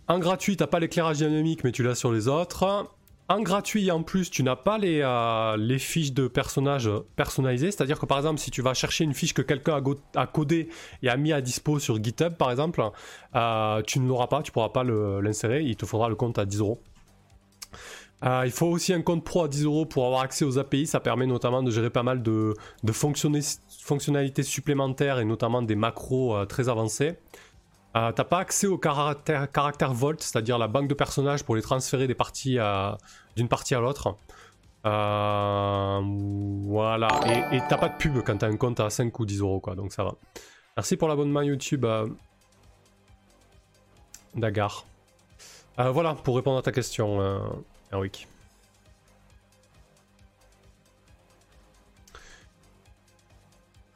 [0.07, 2.89] En gratuit, t'as pas l'éclairage dynamique, mais tu l'as sur les autres.
[3.31, 7.71] En gratuit, en plus, tu n'as pas les, euh, les fiches de personnages personnalisées.
[7.71, 9.81] C'est-à-dire que par exemple, si tu vas chercher une fiche que quelqu'un
[10.17, 10.69] a, codée
[11.05, 12.83] et a mis à dispo sur GitHub, par exemple,
[13.37, 15.63] euh, tu ne l'auras pas, tu pourras pas l'insérer.
[15.63, 16.83] Il te faudra le compte à 10 euros.
[18.25, 20.89] Euh, il faut aussi un compte pro à 10 euros pour avoir accès aux API.
[20.89, 22.55] Ça permet notamment de gérer pas mal de,
[22.93, 27.15] fonctionnalités supplémentaires et notamment des macros euh, très avancés.
[27.97, 32.07] Euh, t'as pas accès au caractère, Vault, c'est-à-dire la banque de personnages pour les transférer
[32.07, 32.59] des parties
[33.37, 34.17] d'une partie à l'autre.
[34.85, 36.09] voilà,
[37.53, 39.75] et t'as pas de pub quand t'as un compte à 5 ou 10 euros, quoi,
[39.75, 40.15] donc ça va.
[40.77, 41.85] Merci pour l'abonnement YouTube,
[44.35, 44.87] Dagar.
[45.77, 47.41] voilà, pour répondre à ta question.
[47.93, 48.11] Oui.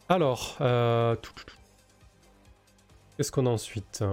[0.09, 1.17] Alors, euh,
[3.17, 4.05] qu'est-ce qu'on a ensuite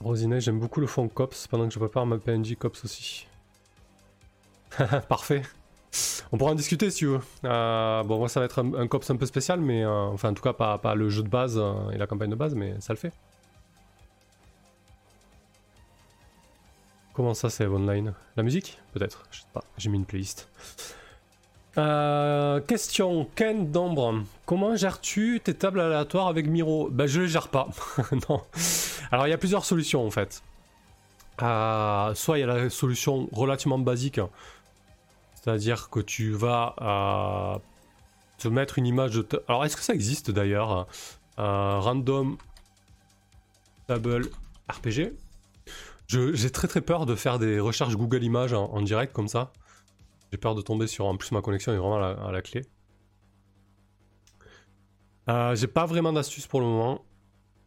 [0.00, 3.26] Rosinet, j'aime beaucoup le fond COPS pendant que je prépare ma PNJ COPS aussi.
[5.08, 5.42] Parfait.
[6.32, 7.20] On pourra en discuter si tu veux.
[7.44, 10.34] Euh, bon, moi ça va être un, COPS un peu spécial, mais euh, enfin en
[10.34, 11.60] tout cas pas, pas le jeu de base
[11.92, 13.12] et la campagne de base, mais ça le fait.
[17.12, 18.78] Comment ça, c'est online La musique?
[18.92, 20.48] Peut-être, je sais pas, j'ai mis une playlist.
[21.78, 24.22] Euh, question, Ken d'Ombre.
[24.46, 26.88] Comment gères-tu tes tables aléatoires avec Miro?
[26.90, 27.68] Ben, je les gère pas.
[28.28, 28.42] non.
[29.12, 30.42] Alors, il y a plusieurs solutions en fait.
[31.42, 34.20] Euh, soit il y a la solution relativement basique,
[35.34, 37.58] c'est-à-dire que tu vas euh,
[38.38, 39.26] te mettre une image de.
[39.48, 40.86] Alors, est-ce que ça existe d'ailleurs?
[41.38, 42.36] Random
[43.86, 44.28] Table
[44.68, 45.14] RPG
[46.10, 49.52] j'ai très très peur de faire des recherches Google Images en, direct comme ça.
[50.30, 51.06] J'ai peur de tomber sur.
[51.06, 52.62] En plus, ma connexion est vraiment à la, clé.
[55.28, 57.04] Euh, j'ai pas vraiment d'astuce pour le moment.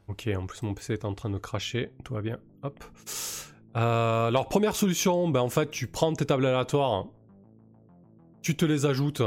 [0.08, 1.92] Ok, en plus, mon PC est en train de cracher.
[2.04, 2.40] Tout va bien.
[2.62, 2.84] Hop.
[3.76, 7.08] Euh, alors, première solution, ben, en fait, tu prends tes tables aléatoires,
[8.42, 9.22] tu te les ajoutes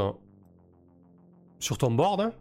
[1.59, 2.31] sur ton board.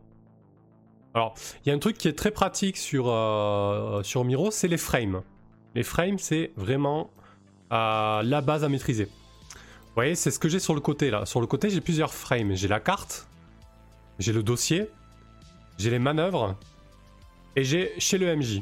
[1.15, 4.69] Alors, il y a un truc qui est très pratique sur, euh, sur Miro, c'est
[4.69, 5.23] les frames.
[5.75, 7.11] Les frames, c'est vraiment
[7.71, 9.09] la base à maîtriser.
[9.97, 11.27] Voyez, c'est ce que j'ai sur le côté là.
[11.27, 12.55] Sur le côté, j'ai plusieurs frames.
[12.55, 13.27] J'ai la carte,
[14.19, 14.89] j'ai le dossier,
[15.79, 16.55] j'ai les manœuvres
[17.57, 18.61] et j'ai chez le MJ.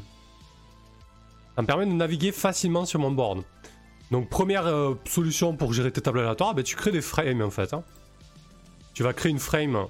[1.55, 3.43] Ça me permet de naviguer facilement sur mon board.
[4.11, 7.49] Donc première euh, solution pour gérer tes tables aléatoires, ben, tu crées des frames en
[7.49, 7.73] fait.
[7.73, 7.83] Hein.
[8.93, 9.87] Tu vas créer une frame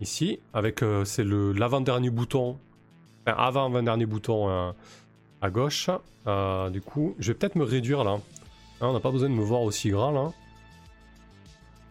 [0.00, 2.58] ici avec euh, c'est le l'avant-dernier bouton,
[3.26, 4.72] enfin avant-avant-dernier bouton
[5.42, 5.90] à gauche.
[6.26, 8.12] Euh, du coup, je vais peut-être me réduire là.
[8.80, 10.32] Hein, on n'a pas besoin de me voir aussi grand là.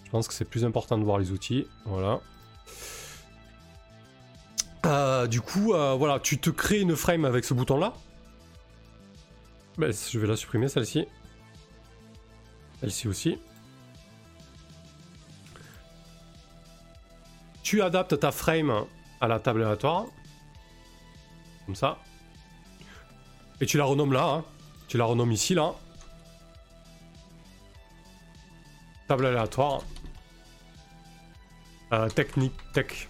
[0.10, 1.68] Je pense que c'est plus important de voir les outils.
[1.86, 2.20] Voilà.
[4.88, 7.94] Euh, du coup, euh, voilà, tu te crées une frame avec ce bouton là.
[9.78, 11.06] Ben, je vais la supprimer celle-ci.
[12.80, 13.38] Celle-ci aussi.
[17.62, 18.86] Tu adaptes ta frame
[19.22, 20.08] à la table aléatoire.
[21.68, 22.00] Comme ça.
[23.62, 24.46] Et tu la renommes là, hein.
[24.88, 25.76] Tu la renommes ici, là.
[29.08, 29.84] Table aléatoire.
[31.92, 33.10] Euh, technique, tech.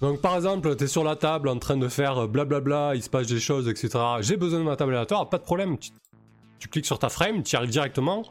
[0.00, 3.10] Donc par exemple, tu es sur la table en train de faire blablabla, il se
[3.10, 3.90] passe des choses, etc.
[4.20, 5.76] J'ai besoin de ma table aléatoire, pas de problème.
[6.58, 8.24] Tu, cliques sur ta frame, tu arrives directement.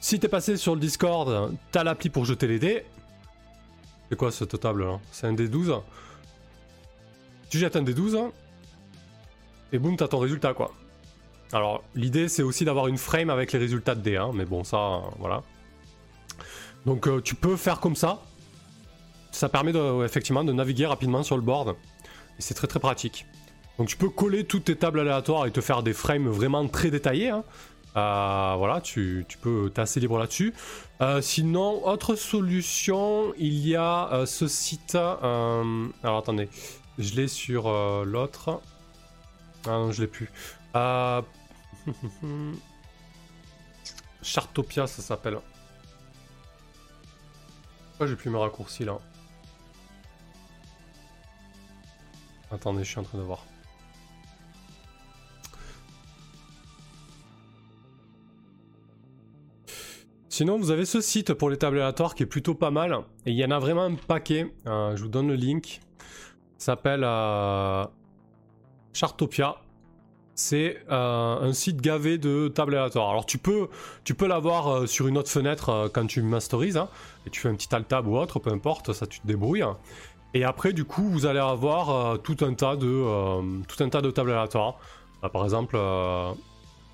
[0.00, 2.84] Si t'es passé sur le Discord, t'as l'appli pour jeter les dés.
[4.08, 4.98] C'est quoi cette table là?
[5.12, 5.80] C'est un D12.
[7.48, 8.30] Tu jettes un D12
[9.72, 10.72] et boum, t'as ton résultat quoi.
[11.52, 15.02] Alors l'idée c'est aussi d'avoir une frame avec les résultats de D, mais bon ça,
[15.18, 15.42] voilà.
[16.86, 18.22] Donc euh, tu peux faire comme ça.
[19.30, 19.72] Ça permet
[20.04, 21.76] effectivement de naviguer rapidement sur le board.
[22.38, 23.26] Et c'est très très pratique.
[23.78, 26.90] Donc tu peux coller toutes tes tables aléatoires et te faire des frames vraiment très
[26.90, 27.30] détaillés.
[27.30, 27.44] Hein.
[27.96, 30.54] Euh, voilà, tu, peux, t'es assez libre là-dessus.
[31.00, 34.94] Euh, sinon, autre solution, il y a ce site.
[34.94, 36.48] alors attendez,
[36.98, 37.70] je l'ai sur
[38.04, 38.60] l'autre.
[39.66, 40.30] Ah non, je l'ai plus.
[44.22, 45.38] Chartopia, ça s'appelle.
[48.06, 48.98] J'ai plus mes raccourcis là
[52.50, 53.44] Attendez, je suis en train de voir.
[60.30, 62.96] Sinon, vous avez ce site pour les tables aléatoires qui est plutôt pas mal.
[63.26, 64.54] Et il y en a vraiment un paquet.
[64.66, 65.80] Euh, je vous donne le link.
[66.56, 67.84] S'appelle euh,
[68.92, 69.56] Chartopia.
[70.38, 73.10] C'est euh, un site gavé de tables aléatoires.
[73.10, 73.68] Alors tu peux,
[74.04, 76.76] tu peux l'avoir sur une autre fenêtre quand tu masterises.
[76.76, 76.88] Hein,
[77.26, 79.64] et tu fais un petit alt tab ou autre, peu importe, ça tu te débrouilles.
[80.34, 84.10] Et après, du coup, vous allez avoir tout, un tas de, tout un tas de
[84.10, 84.78] tables aléatoires.
[85.32, 85.76] par exemple,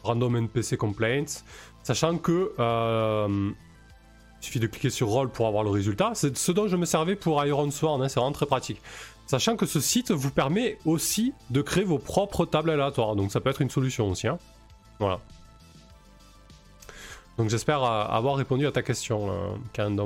[0.04, 1.42] Random NPC Complaints.
[1.82, 3.50] Sachant que euh,
[4.40, 6.12] il suffit de cliquer sur Roll pour avoir le résultat.
[6.14, 8.80] C'est ce dont je me servais pour Iron Sword, hein, c'est vraiment très pratique.
[9.26, 13.40] Sachant que ce site vous permet aussi de créer vos propres tables aléatoires, donc ça
[13.40, 14.28] peut être une solution aussi.
[14.28, 14.38] Hein.
[14.98, 15.18] Voilà.
[17.38, 19.96] Donc j'espère euh, avoir répondu à ta question, euh, Karen.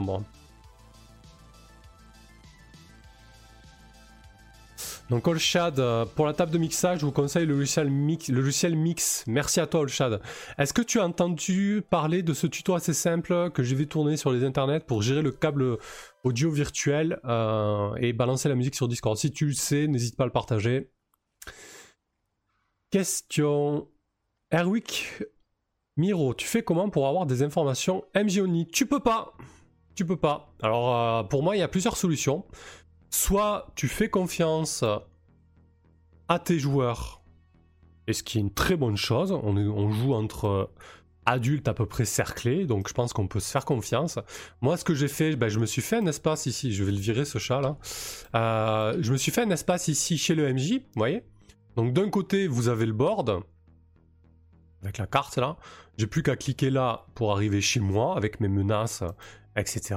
[5.10, 9.24] Donc Olshad, euh, pour la table de mixage, je vous conseille le logiciel Mix.
[9.26, 10.20] Merci à toi Olshad.
[10.58, 14.18] Est-ce que tu as entendu parler de ce tuto assez simple que je vais tourner
[14.18, 15.78] sur les internets pour gérer le câble
[16.24, 19.16] audio virtuel euh, et balancer la musique sur Discord?
[19.16, 20.90] Si tu le sais, n'hésite pas à le partager.
[22.90, 23.88] Question.
[24.50, 25.22] Erwick
[25.96, 29.32] Miro, tu fais comment pour avoir des informations MJONI Tu peux pas.
[29.94, 30.54] Tu peux pas.
[30.62, 32.44] Alors euh, pour moi, il y a plusieurs solutions
[33.10, 34.84] soit tu fais confiance
[36.28, 37.22] à tes joueurs,
[38.06, 40.70] et ce qui est une très bonne chose, on, joue entre
[41.26, 44.18] adultes à peu près cerclés, donc je pense qu'on peut se faire confiance.
[44.62, 46.92] Moi, ce que j'ai fait, ben, je me suis fait un espace ici, je vais
[46.92, 47.76] le virer ce chat là.
[48.34, 51.22] Euh, je me suis fait un espace ici chez le MJ, vous voyez
[51.76, 53.42] Donc d'un côté, vous avez le board,
[54.82, 55.56] avec la carte là.
[55.98, 59.02] J'ai plus qu'à cliquer là pour arriver chez moi avec mes menaces,
[59.56, 59.96] etc.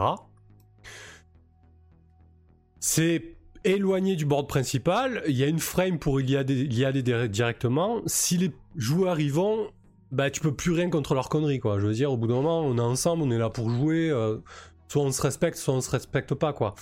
[2.84, 8.02] C'est éloigné du board principal, il y a une frame pour y aller, directement.
[8.08, 9.70] Si les joueurs y vont,
[10.12, 11.80] bah tu peux plus rien contre leur conneries quoi.
[11.80, 14.10] Je veux dire, au bout d'un moment, on est ensemble, on est là pour jouer.
[14.10, 14.38] Euh,
[14.88, 16.74] soit on se respecte, soit on se respecte pas quoi.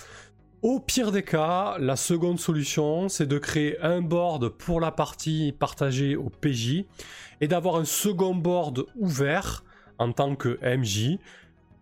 [0.62, 5.52] Au pire des cas, la seconde solution, c'est de créer un board pour la partie
[5.52, 6.86] partagée au PJ
[7.42, 9.64] et d'avoir un second board ouvert
[9.98, 11.18] en tant que MJ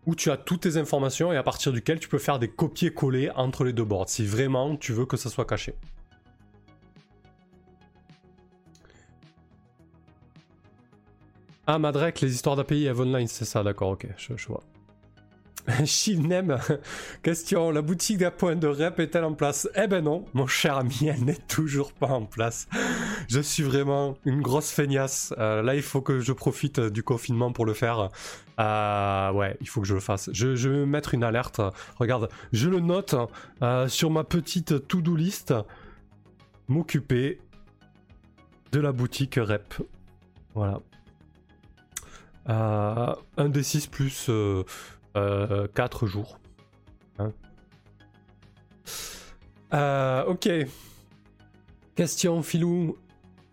[0.09, 3.31] où tu as toutes tes informations et à partir duquel tu peux faire des copier-coller
[3.37, 5.75] entre les deux boards si vraiment tu veux que ça soit caché.
[11.67, 14.63] Ah, Madrek, les histoires d'API Eve Online, c'est ça, d'accord, ok, je, je vois.
[15.85, 16.59] Shilnem,
[17.23, 19.69] question, la boutique d'appoint de rep est-elle en place?
[19.75, 22.69] Eh ben non, mon cher ami, elle n'est toujours pas en place.
[23.29, 25.35] Je suis vraiment une grosse feignasse.
[25.39, 28.09] Euh, là, il faut que je profite du confinement pour le faire.
[28.59, 30.31] Euh, ouais, il faut que je le fasse.
[30.33, 31.61] Je, vais mettre une alerte.
[31.97, 33.15] Regarde, je le note
[33.63, 35.55] euh, sur ma petite to-do list.
[36.69, 37.41] M'occuper
[38.73, 39.75] de la boutique rep.
[40.55, 40.81] Voilà.
[42.47, 44.31] un des 6 plus
[45.15, 46.39] 4 jours.
[47.19, 47.33] Hein.
[50.27, 50.49] ok.
[51.95, 52.97] Question, Filou.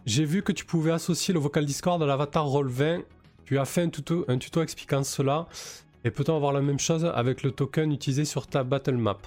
[0.05, 3.03] J'ai vu que tu pouvais associer le vocal Discord à l'avatar Roll20
[3.45, 5.47] tu as fait un tuto, tuto expliquant cela.
[6.03, 9.17] Et peut-on avoir la même chose avec le token utilisé sur ta battle map?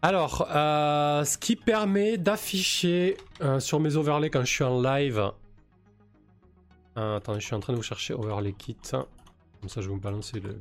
[0.00, 5.30] Alors, euh, ce qui permet d'afficher euh, sur mes overlays quand je suis en live.
[6.96, 8.76] Euh, attendez, je suis en train de vous chercher overlay kit.
[9.60, 10.60] Comme ça, je vais vous balancer le.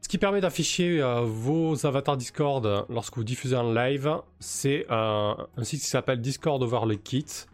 [0.00, 5.80] Ce qui permet d'afficher vos avatars Discord lorsque vous diffusez en live, c'est un site
[5.80, 7.46] qui s'appelle Discord Overlay Kit.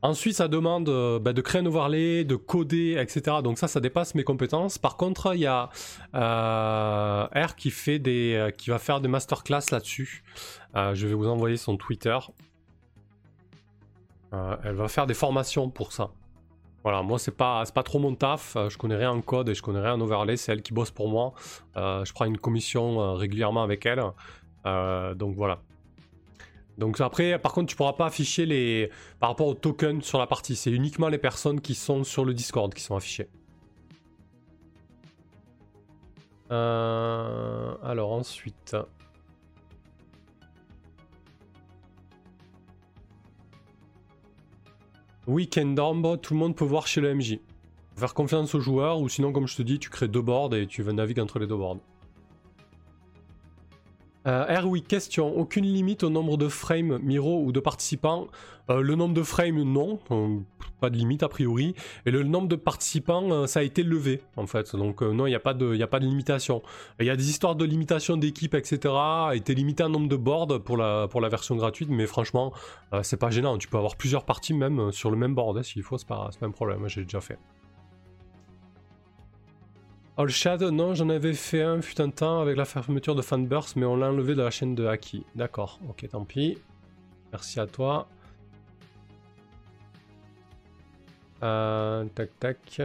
[0.00, 3.38] Ensuite, ça demande euh, bah, de créer un overlay, de coder, etc.
[3.42, 4.78] Donc ça, ça dépasse mes compétences.
[4.78, 5.70] Par contre, il y a
[6.14, 10.22] euh, R qui fait des, euh, qui va faire des masterclass là-dessus.
[10.74, 12.16] je vais vous envoyer son Twitter.
[14.32, 16.10] elle va faire des formations pour ça.
[16.88, 18.56] Voilà, moi c'est pas pas trop mon taf.
[18.70, 20.38] Je connais rien en code et je connais rien en overlay.
[20.38, 21.34] C'est elle qui bosse pour moi.
[21.76, 24.02] je prends une commission régulièrement avec elle.
[24.64, 25.58] donc voilà.
[26.78, 30.26] Donc après, par contre, tu pourras pas afficher les par rapport aux tokens sur la
[30.26, 30.56] partie.
[30.56, 33.28] C'est uniquement les personnes qui sont sur le Discord qui sont affichées.
[36.50, 38.74] Euh, alors ensuite.
[45.28, 47.38] Weekend Dorm, tout le monde peut voir chez le MJ.
[47.96, 50.66] Faire confiance aux joueurs ou sinon, comme je te dis, tu crées deux boards et
[50.66, 51.76] tu naviguer entre les deux boards.
[54.28, 55.36] Euh, question.
[55.36, 58.26] Aucune limite au nombre de frames, Miro ou de participants?
[58.70, 59.98] Euh, Le nombre de frames, non.
[60.10, 60.36] Euh,
[60.80, 61.74] pas de limite a priori.
[62.04, 64.76] Et le nombre de participants, euh, ça a été levé en fait.
[64.76, 66.62] Donc non, il n'y a, pas de, a pas de limitation.
[67.00, 68.94] Il y a des histoires de limitation d'équipe, etc.
[69.32, 71.88] Été limité un nombre de boards pour la, pour la version gratuite.
[71.88, 72.52] Mais franchement,
[73.02, 73.56] c'est pas gênant.
[73.56, 75.56] Tu peux avoir plusieurs parties même sur le même board.
[75.56, 76.86] Hein, s'il faut, c'est pas, pas un problème.
[76.88, 77.38] J'ai déjà fait.
[80.20, 83.76] All Shadow, non, j'en avais fait un fut un temps avec la fermeture de Fanburst,
[83.76, 85.24] mais on l'a enlevé de la chaîne de Haki.
[85.36, 86.58] D'accord, ok, tant pis.
[87.30, 88.08] Merci à toi.
[91.44, 92.82] Euh, tac, tac.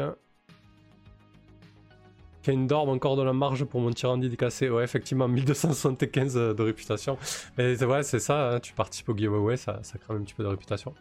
[2.43, 4.69] Kane dorme encore de la marge pour mon tyrannie décassé.
[4.69, 7.17] Ouais, effectivement, 1275 de réputation.
[7.57, 10.43] Mais ouais, c'est ça, hein, tu participes au giveaway, ça, ça crame un petit peu
[10.43, 10.93] de réputation.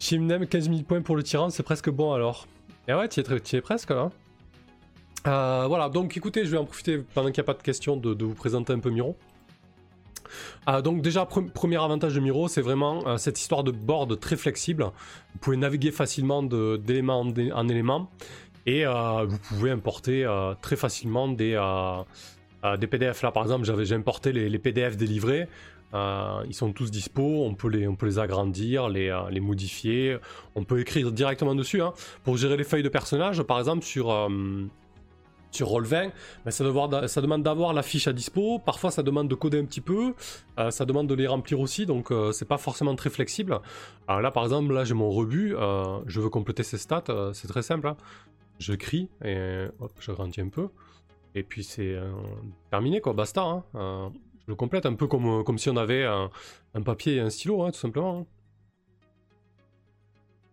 [0.00, 2.48] Chimnem, 15 000 points pour le tyran, c'est presque bon alors.
[2.88, 4.10] Et ouais, tu es presque là.
[5.26, 7.96] Euh, voilà, donc écoutez, je vais en profiter pendant qu'il n'y a pas de questions
[7.96, 9.16] de, vous présenter un peu Miro.
[10.68, 14.36] Euh, donc déjà, premier avantage de Miro, c'est vraiment euh, cette histoire de board très
[14.36, 14.84] flexible.
[14.84, 18.10] Vous pouvez naviguer facilement d'élément en, élément
[18.66, 20.24] et vous pouvez importer
[20.60, 21.56] très facilement des,
[22.62, 23.22] PDF.
[23.22, 25.48] Là, par exemple, j'ai importé les, PDF délivrés.
[25.92, 30.16] ils sont tous dispo, on peut les, les agrandir, les, les modifier,
[30.54, 31.82] on peut écrire directement dessus.
[31.82, 31.92] Hein.
[32.22, 34.12] Pour gérer les feuilles de personnages, par exemple, sur,
[35.52, 36.10] sur Roll20,
[36.44, 39.64] ben ça, ça, demande d'avoir la fiche à dispo, parfois ça demande de coder un
[39.64, 40.14] petit peu,
[40.58, 43.60] euh, ça demande de les remplir aussi, donc euh, c'est pas forcément très flexible.
[44.08, 47.48] Alors là par exemple, là j'ai mon rebut, euh, je veux compléter ces stats, c'est
[47.48, 47.86] très simple.
[47.86, 47.96] Hein.
[48.58, 50.68] Je crie et hop, je grandis un peu,
[51.34, 51.96] et puis c'est
[52.70, 53.42] terminé quoi, basta.
[53.42, 53.64] Hein.
[53.74, 57.62] je le complète un peu comme, comme si on avait un, papier et un stylo,
[57.62, 58.26] hein, tout simplement.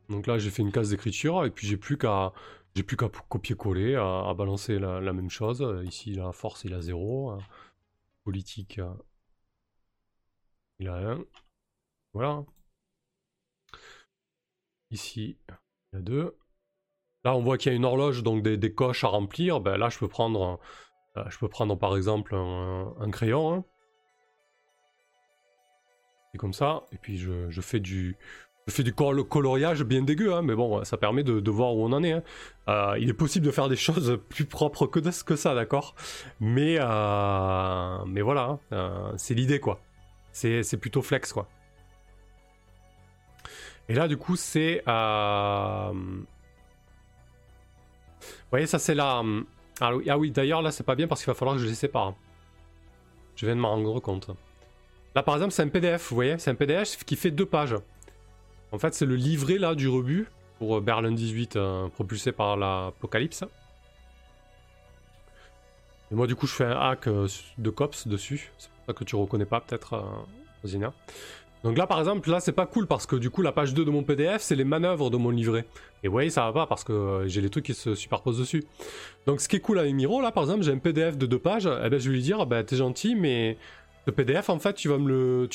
[0.10, 2.34] Donc là j'ai fait une case d'écriture, et puis j'ai plus qu'à
[2.80, 5.68] j'ai plus qu'à copier-coller, à, balancer la, même chose.
[5.86, 7.38] Ici, la force, il a 0.
[8.24, 8.80] Politique,
[10.80, 11.26] il a 1.
[12.14, 12.46] Voilà.
[14.92, 15.38] Ici,
[15.92, 16.38] il a 2.
[17.26, 19.60] Là, on voit qu'il y a une horloge, donc des, coches à remplir.
[19.60, 20.58] Ben, là, je peux prendre,
[21.18, 23.56] euh, je peux prendre par exemple un, crayon.
[23.56, 23.66] Hein.
[26.32, 26.86] C'est comme ça.
[26.94, 28.18] Et puis, je fais du,
[28.70, 31.92] je fais du coloriage bien dégueu, hein, mais bon, ça permet de, voir où on
[31.92, 32.12] en est.
[32.14, 32.24] Hein.
[32.68, 35.96] Euh, il est possible de faire des choses plus propres que, que ça, d'accord
[36.40, 39.80] mais, euh, mais voilà, hein, euh, c'est l'idée, quoi.
[40.32, 41.48] C'est plutôt flex, quoi.
[43.90, 44.84] Et là, du coup, c'est...
[44.86, 44.94] Vous
[48.52, 49.24] voyez, ça, c'est là...
[49.82, 51.74] Ah, ah oui, d'ailleurs, là, c'est pas bien parce qu'il va falloir que je les
[51.74, 52.14] sépare.
[53.36, 54.30] Je viens de m'en rendre compte.
[55.16, 57.76] Là, par exemple, c'est un PDF, vous voyez C'est un PDF qui fait deux pages.
[58.72, 60.28] En fait, c'est le livret là du rebut
[60.60, 63.44] pour euh, Berlin 18 euh, propulsé par l'Apocalypse.
[66.12, 67.28] Et moi, du coup, je fais un hack euh,
[67.58, 68.52] de cops dessus.
[68.58, 70.04] C'est pour ça que tu reconnais pas, peut-être,
[70.66, 70.94] Zina.
[71.64, 73.84] Donc là, par exemple, là, c'est pas cool parce que du coup, la page 2
[73.84, 75.66] de mon PDF, c'est les manœuvres de mon livret.
[76.04, 78.64] Et vous voyez, ça va pas parce que j'ai les trucs qui se superposent dessus.
[79.26, 81.40] Donc, ce qui est cool avec Miro, là, par exemple, j'ai un PDF de deux
[81.40, 81.70] pages.
[81.84, 83.58] Eh ben, je vais lui dire, bah, t'es gentil, mais
[84.06, 85.48] le PDF, en fait, tu vas me le,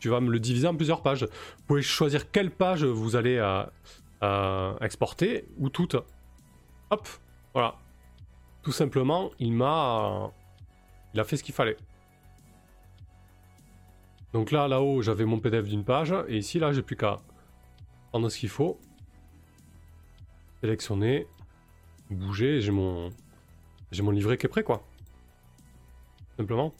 [0.00, 1.24] tu vas me le diviser en plusieurs pages.
[1.24, 3.62] Vous pouvez choisir quelle page vous allez euh,
[4.22, 5.96] euh, exporter ou toutes.
[6.90, 7.08] Hop,
[7.52, 7.76] voilà.
[8.62, 10.32] Tout simplement, il m'a,
[11.14, 11.76] il a fait ce qu'il fallait.
[14.32, 17.20] Donc là, là-haut, j'avais mon PDF d'une page, et ici, là, j'ai plus qu'à
[18.10, 18.78] prendre ce qu'il faut,
[20.60, 21.26] sélectionner,
[22.10, 23.10] bouger, j'ai mon,
[23.90, 24.82] j'ai mon livret qui est prêt, quoi.
[26.36, 26.74] Simplement.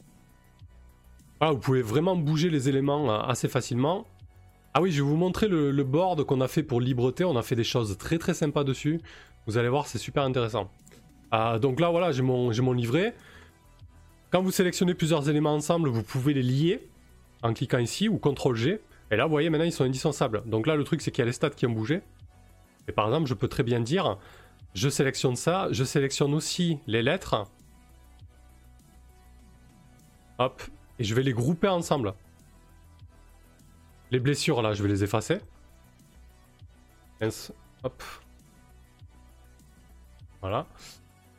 [1.43, 4.05] Ah, vous pouvez vraiment bouger les éléments euh, assez facilement.
[4.75, 7.25] Ah oui, je vais vous montrer le, board qu'on a fait pour Libreté.
[7.25, 9.01] On a fait des choses très très sympas dessus.
[9.47, 10.69] Vous allez voir, c'est super intéressant.
[11.31, 13.15] Ah, donc là, voilà, j'ai mon, mon livret.
[14.29, 16.87] Quand vous sélectionnez plusieurs éléments ensemble, vous pouvez les lier
[17.41, 18.79] en cliquant ici ou CTRL-G.
[19.09, 20.43] Et là, vous voyez, maintenant, ils sont indissociables.
[20.45, 22.01] Donc là, le truc, c'est qu'il y a les stats qui ont bougé.
[22.87, 24.19] Et par exemple, je peux très bien dire,
[24.75, 27.47] je sélectionne ça, je sélectionne aussi les lettres.
[30.37, 30.61] Hop,
[31.01, 32.13] et je vais les grouper ensemble.
[34.11, 35.39] Les blessures, là, je vais les effacer.
[37.83, 38.03] Hop.
[40.41, 40.67] Voilà.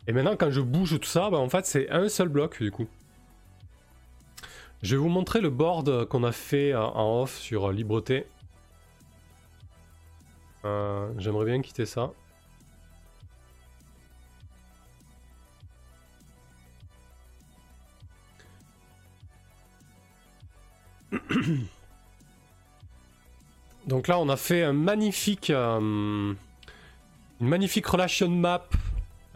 [0.08, 2.72] Et maintenant, quand je bouge tout ça, bah, en fait, c'est un seul bloc, du
[2.72, 2.88] coup.
[4.82, 8.26] Je vais vous montrer le board qu'on a fait en off sur Libreté.
[10.64, 12.10] Euh, j'aimerais bien quitter ça.
[23.86, 25.78] Donc là, on a fait un magnifique, euh,
[27.40, 28.64] une magnifique relation map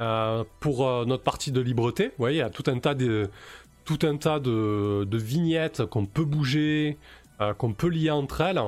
[0.01, 2.09] euh, pour euh, notre partie de libreté.
[2.09, 3.29] Vous voyez, il y a tout un tas de,
[3.85, 6.97] tout un tas de, vignettes qu'on peut bouger,
[7.59, 8.62] qu'on peut lier entre elles.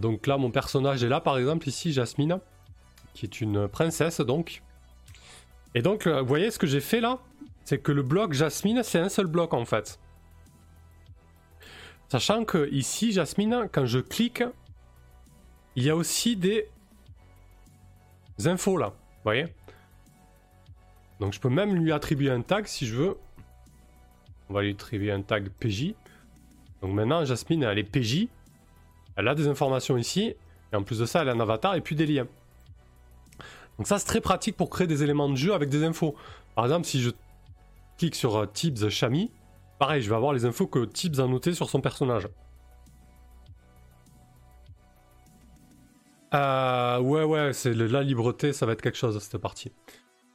[0.00, 2.40] Donc là, mon personnage est là, par exemple, ici, Jasmine,
[3.14, 4.62] qui est une princesse, donc.
[5.74, 7.18] Et donc, vous voyez ce que j'ai fait là
[7.64, 10.00] C'est que le bloc Jasmine, c'est un seul bloc, en fait.
[12.08, 14.42] Sachant que ici, Jasmine, quand je clique,
[15.76, 16.68] il y a aussi des
[18.44, 18.94] infos là.
[19.24, 19.46] Voyez?
[21.20, 23.18] Donc je peux même lui attribuer un tag si je veux.
[24.48, 25.94] On va lui attribuer un tag PJ.
[26.80, 28.28] Donc maintenant, Jasmine, elle est PJ.
[29.16, 30.34] Elle a des informations ici.
[30.72, 32.26] Et en plus de ça, elle a un avatar et puis des liens.
[33.76, 36.14] Donc ça, c'est très pratique pour créer des éléments de jeu avec des infos.
[36.54, 37.10] Par exemple, si je
[37.98, 39.30] clique sur euh, Tibbs Chami,
[39.78, 42.28] pareil, je vais avoir les infos que Tibbs a notées sur son personnage.
[46.34, 49.72] Euh, ouais, ouais, c'est la libreté, ça va être quelque chose cette partie.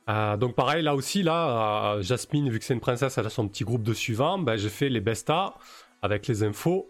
[0.09, 3.29] Euh, donc pareil, là aussi, là, euh, Jasmine, vu que c'est une princesse, elle a
[3.29, 5.53] son petit groupe de suivants, ben, j'ai fait les bestas
[6.01, 6.89] avec les infos,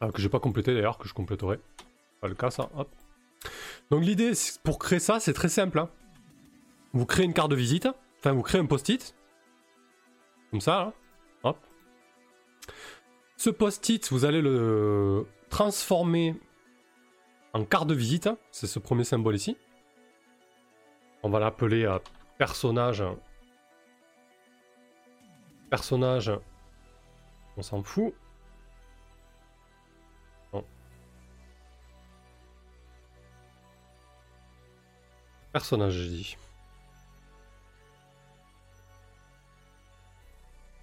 [0.00, 1.60] que j'ai pas complété d'ailleurs, que je compléterai.
[2.20, 2.68] Pas le cas ça.
[3.90, 4.32] Donc l'idée
[4.64, 5.78] pour créer ça, c'est très simple.
[5.78, 5.88] Hein.
[6.92, 9.14] Vous créez une carte de visite, enfin vous créez un post-it,
[10.50, 10.92] comme ça, là.
[13.42, 16.36] Ce post-it, vous allez le transformer
[17.52, 18.28] en carte de visite.
[18.52, 19.56] C'est ce premier symbole ici.
[21.24, 21.98] On va l'appeler euh,
[22.38, 23.02] personnage.
[25.70, 26.30] Personnage.
[27.56, 28.14] On s'en fout.
[35.52, 36.36] Personnage, je dis.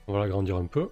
[0.08, 0.92] On va l'agrandir un peu.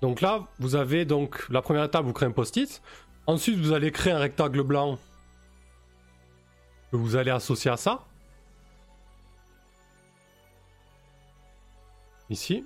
[0.00, 2.82] Donc là, vous avez donc la première étape, vous créez un post-it.
[3.26, 4.98] Ensuite, vous allez créer un rectangle blanc
[6.90, 8.04] que vous allez associer à ça.
[12.30, 12.64] Ici.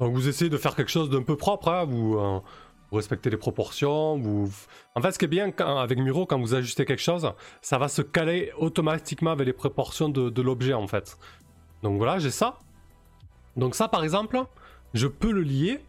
[0.00, 1.84] Donc vous essayez de faire quelque chose d'un peu propre, hein.
[1.84, 2.40] vous, euh,
[2.90, 4.18] vous, respectez les proportions.
[4.18, 4.50] Vous...
[4.94, 7.88] En fait, ce qui est bien avec Miro, quand vous ajustez quelque chose, ça va
[7.88, 11.18] se caler automatiquement avec les proportions de, de l'objet en fait.
[11.82, 12.58] Donc voilà, j'ai ça.
[13.56, 14.42] Donc ça, par exemple,
[14.92, 15.80] je peux le lier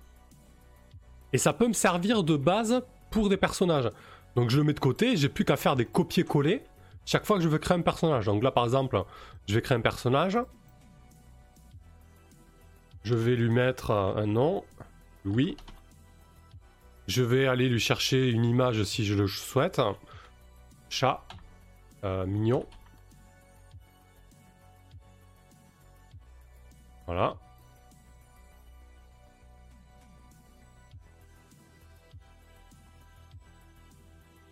[1.34, 3.89] et ça peut me servir de base pour des personnages.
[4.36, 6.63] Donc je le mets de côté, j'ai plus qu'à faire des copier-coller
[7.05, 8.25] chaque fois que je veux créer un personnage.
[8.25, 9.03] Donc là par exemple,
[9.47, 10.39] je vais créer un personnage.
[13.03, 14.63] Je vais lui mettre un nom,
[15.25, 15.57] oui.
[17.07, 19.81] Je vais aller lui chercher une image si je le souhaite.
[20.89, 21.21] Chat,
[22.05, 22.65] euh, mignon.
[27.05, 27.36] Voilà.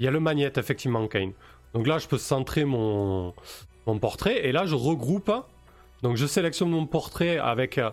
[0.02, 1.34] Il y a le magnète, effectivement, Kane.
[1.76, 3.36] Donc là, je peux centrer mon,
[3.86, 4.48] mon portrait.
[4.48, 5.32] Et là, je regroupe.
[6.02, 7.92] Donc je sélectionne mon portrait avec euh,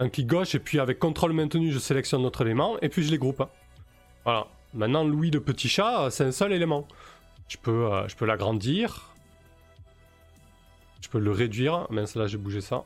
[0.00, 0.56] un clic gauche.
[0.56, 2.76] Et puis avec CTRL maintenu, je sélectionne notre élément.
[2.82, 3.44] Et puis je les groupe.
[4.24, 4.48] Voilà.
[4.74, 6.88] Maintenant, Louis le petit chat, c'est un seul élément.
[7.46, 9.14] Je peux, euh, peux l'agrandir.
[11.00, 11.86] Je peux le réduire.
[11.90, 12.82] Mince, là, j'ai bougé ça.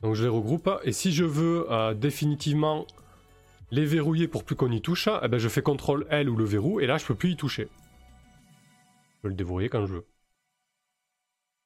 [0.00, 0.70] Donc je les regroupe.
[0.82, 2.86] Et si je veux euh, définitivement
[3.70, 6.44] les verrouiller pour plus qu'on y touche, eh ben je fais CTRL L ou le
[6.44, 7.68] verrou, et là je peux plus y toucher.
[9.16, 10.06] Je peux le déverrouiller quand je veux.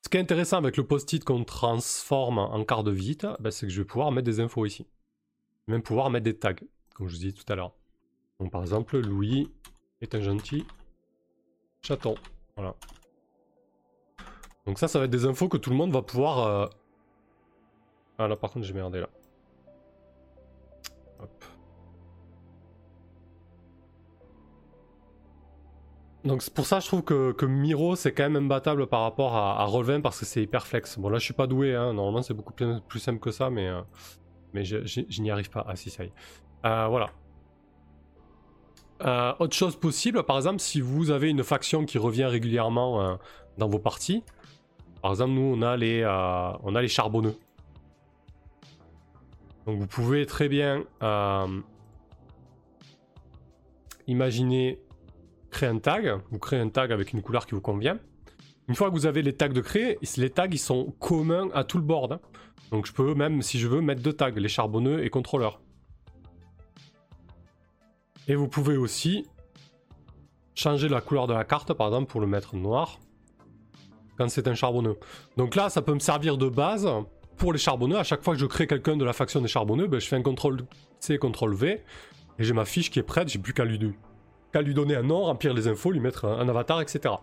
[0.03, 3.67] Ce qui est intéressant avec le post-it qu'on transforme en carte de visite, ben, c'est
[3.67, 4.87] que je vais pouvoir mettre des infos ici.
[5.67, 6.53] Même pouvoir mettre des tags,
[6.95, 7.73] comme je vous disais tout à l'heure.
[8.39, 9.51] Donc par exemple, Louis
[10.03, 10.67] est un gentil
[11.81, 12.17] chaton.
[12.57, 12.75] Voilà.
[14.67, 16.39] Donc ça, ça va être des infos que tout le monde va pouvoir...
[16.47, 16.67] Euh,
[18.19, 19.09] ah là par contre j'ai merdé là.
[21.21, 21.45] Hop.
[26.25, 29.66] Donc pour ça, je trouve que, Miro, c'est quand même imbattable par rapport à, à
[29.66, 30.99] Roll20 parce que c'est hyper flex.
[30.99, 31.93] Bon là, je suis pas doué, hein.
[31.93, 33.83] normalement c'est beaucoup plus, simple que ça, mais, euh,
[34.55, 35.64] mais je, n'y arrive pas.
[35.68, 36.12] Ah si, ça y est.
[36.64, 37.11] Euh, voilà.
[39.05, 43.18] Euh, autre chose possible, par exemple, si vous avez une faction qui revient régulièrement
[43.59, 44.25] dans vos parties,
[45.03, 46.07] par exemple, nous on a les,
[46.62, 47.37] on a les charbonneux.
[49.66, 50.85] Donc vous pouvez très bien
[54.07, 54.79] imaginer
[55.55, 57.99] créer un tag, vous créez un tag avec une couleur qui vous convient.
[58.69, 61.65] Une fois que vous avez les tags de créer, les tags ils sont communs à
[61.65, 62.13] tout le board.
[62.13, 62.21] Hein.
[62.71, 65.61] Donc je peux même, si je veux, mettre deux tags, les charbonneux et contrôleurs.
[68.27, 69.27] Et vous pouvez aussi
[70.55, 72.99] changer la couleur de la carte, par exemple, pour le mettre noir,
[74.17, 74.99] quand c'est un charbonneux.
[75.37, 76.89] Donc là, ça peut me servir de base
[77.37, 77.99] pour les charbonneux.
[77.99, 80.17] À chaque fois que je crée quelqu'un de la faction des charbonneux, ben, je fais
[80.17, 80.65] un CTRL
[81.01, 81.83] C, CTRL V,
[82.39, 83.79] et j'ai ma fiche qui est prête, j'ai plus qu'à lui
[84.63, 87.15] lui donner un nom, remplir les infos, lui mettre un avatar, etc.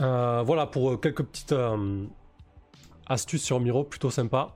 [0.00, 1.54] Euh, voilà pour quelques petites
[3.06, 4.54] astuces sur Miro, plutôt sympa.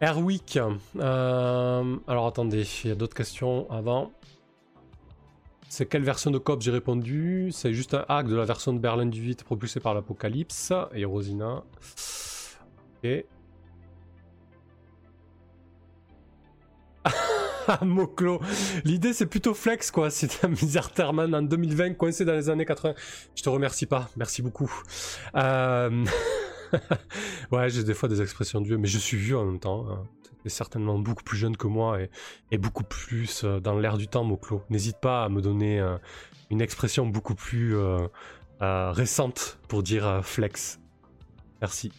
[0.00, 0.58] Airwick.
[0.98, 4.12] alors attendez, il y a d'autres questions avant.
[5.72, 7.48] C'est quelle version de COP j'ai répondu?
[7.50, 10.70] C'est juste un hack de la version de Berlin 18 propulsé par l'Apocalypse.
[10.92, 11.64] Et Rosina.
[13.02, 13.24] Et.
[17.82, 18.40] Moklo.
[18.84, 20.10] L'idée c'est plutôt flex quoi.
[20.10, 22.94] C'est un misère Terman en 2020 coincé dans les années 80.
[23.34, 24.08] Je te remercie pas.
[24.16, 24.72] Merci beaucoup.
[25.36, 26.04] Euh...
[27.52, 29.86] ouais, j'ai des fois des expressions de vieux, mais je suis vieux en même temps.
[29.90, 30.04] Hein
[30.44, 31.98] est certainement beaucoup plus jeune que moi
[32.50, 34.64] et, beaucoup plus euh, dans l'air du temps, Moklo.
[34.70, 35.96] N'hésite pas à me donner euh,
[36.50, 37.76] une expression beaucoup plus
[38.60, 40.80] récente pour dire flex.
[41.60, 41.92] Merci.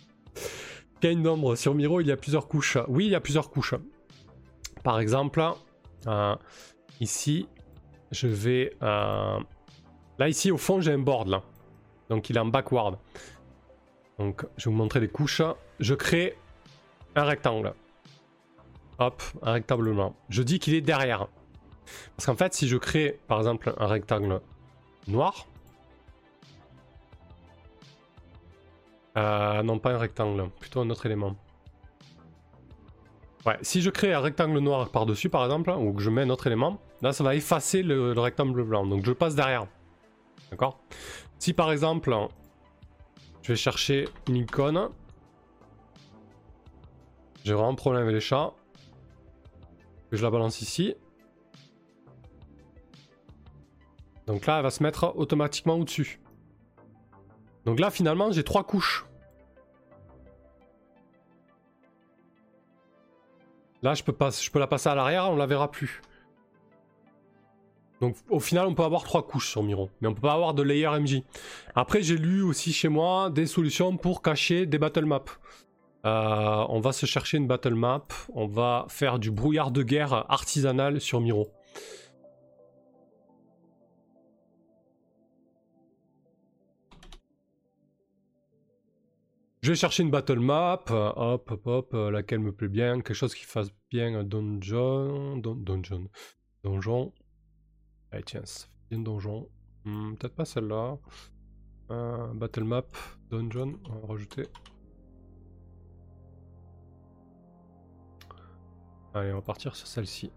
[1.01, 2.78] Gain d'ombre sur Miro, il y a plusieurs couches.
[2.88, 3.76] Oui, il y a plusieurs couches.
[4.84, 5.43] Par exemple,
[6.99, 7.47] ici,
[8.11, 8.75] je vais.
[8.81, 11.43] là, ici, au fond, j'ai un board là.
[12.09, 12.97] Donc, il est en backward.
[14.19, 15.41] Donc, je vais vous montrer les couches.
[15.79, 16.38] Je crée
[17.15, 17.73] un rectangle.
[18.99, 20.15] Hop, un rectangle blanc.
[20.29, 21.27] Je dis qu'il est derrière.
[22.15, 24.41] Parce qu'en fait, si je crée, par exemple, un rectangle
[25.07, 25.47] noir...
[29.15, 31.36] Euh, non, pas un rectangle, plutôt un autre élément.
[33.45, 36.29] Ouais, si je crée un rectangle noir par-dessus, par exemple, ou que je mets un
[36.29, 38.85] autre élément, là, ça va effacer le, rectangle blanc.
[38.85, 39.67] Donc, je passe derrière.
[40.49, 40.79] D'accord?
[41.39, 42.15] Si, par exemple,
[43.41, 44.89] je vais chercher une icône,
[47.43, 48.53] j'ai vraiment problème avec les chats
[50.15, 50.95] je la balance ici.
[54.27, 56.21] Donc là, elle va se mettre automatiquement au-dessus.
[57.65, 59.05] Donc là, finalement, j'ai trois couches.
[63.84, 66.01] Là, je peux, pas, je peux la passer à l'arrière, on la verra plus.
[68.01, 70.53] Donc au final, on peut avoir trois couches sur Miro, mais on peut pas avoir
[70.53, 71.21] de layer MJ.
[71.75, 75.23] Après, j'ai lu aussi chez moi des solutions pour cacher des battle maps.
[76.05, 78.03] Euh, on va se chercher une battle map.
[78.34, 81.49] On va faire du brouillard de guerre artisanal sur Miro.
[89.64, 93.14] Je vais chercher une battle map, hop, hop, hop, euh, laquelle me plaît bien, quelque
[93.14, 96.09] chose qui fasse bien un donjon, donjon,
[96.66, 97.14] donjon.
[98.11, 99.47] Allez tiens, ça fait bien donjon.
[99.86, 100.97] Hmm, peut-être pas celle-là.
[101.91, 102.84] Euh, battle map,
[103.30, 104.47] donjon, on va rajouter.
[109.14, 110.30] Allez, on va partir sur celle-ci.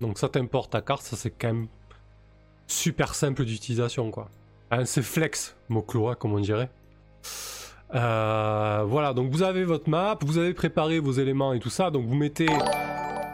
[0.00, 1.68] Donc ça t'importe ta carte, ça c'est quand même
[2.66, 4.30] super simple d'utilisation quoi.
[4.70, 6.70] Hein, c'est flex, mot cloa comme on dirait.
[7.94, 11.90] Euh, voilà, donc vous avez votre map, vous avez préparé vos éléments et tout ça,
[11.90, 12.48] donc vous mettez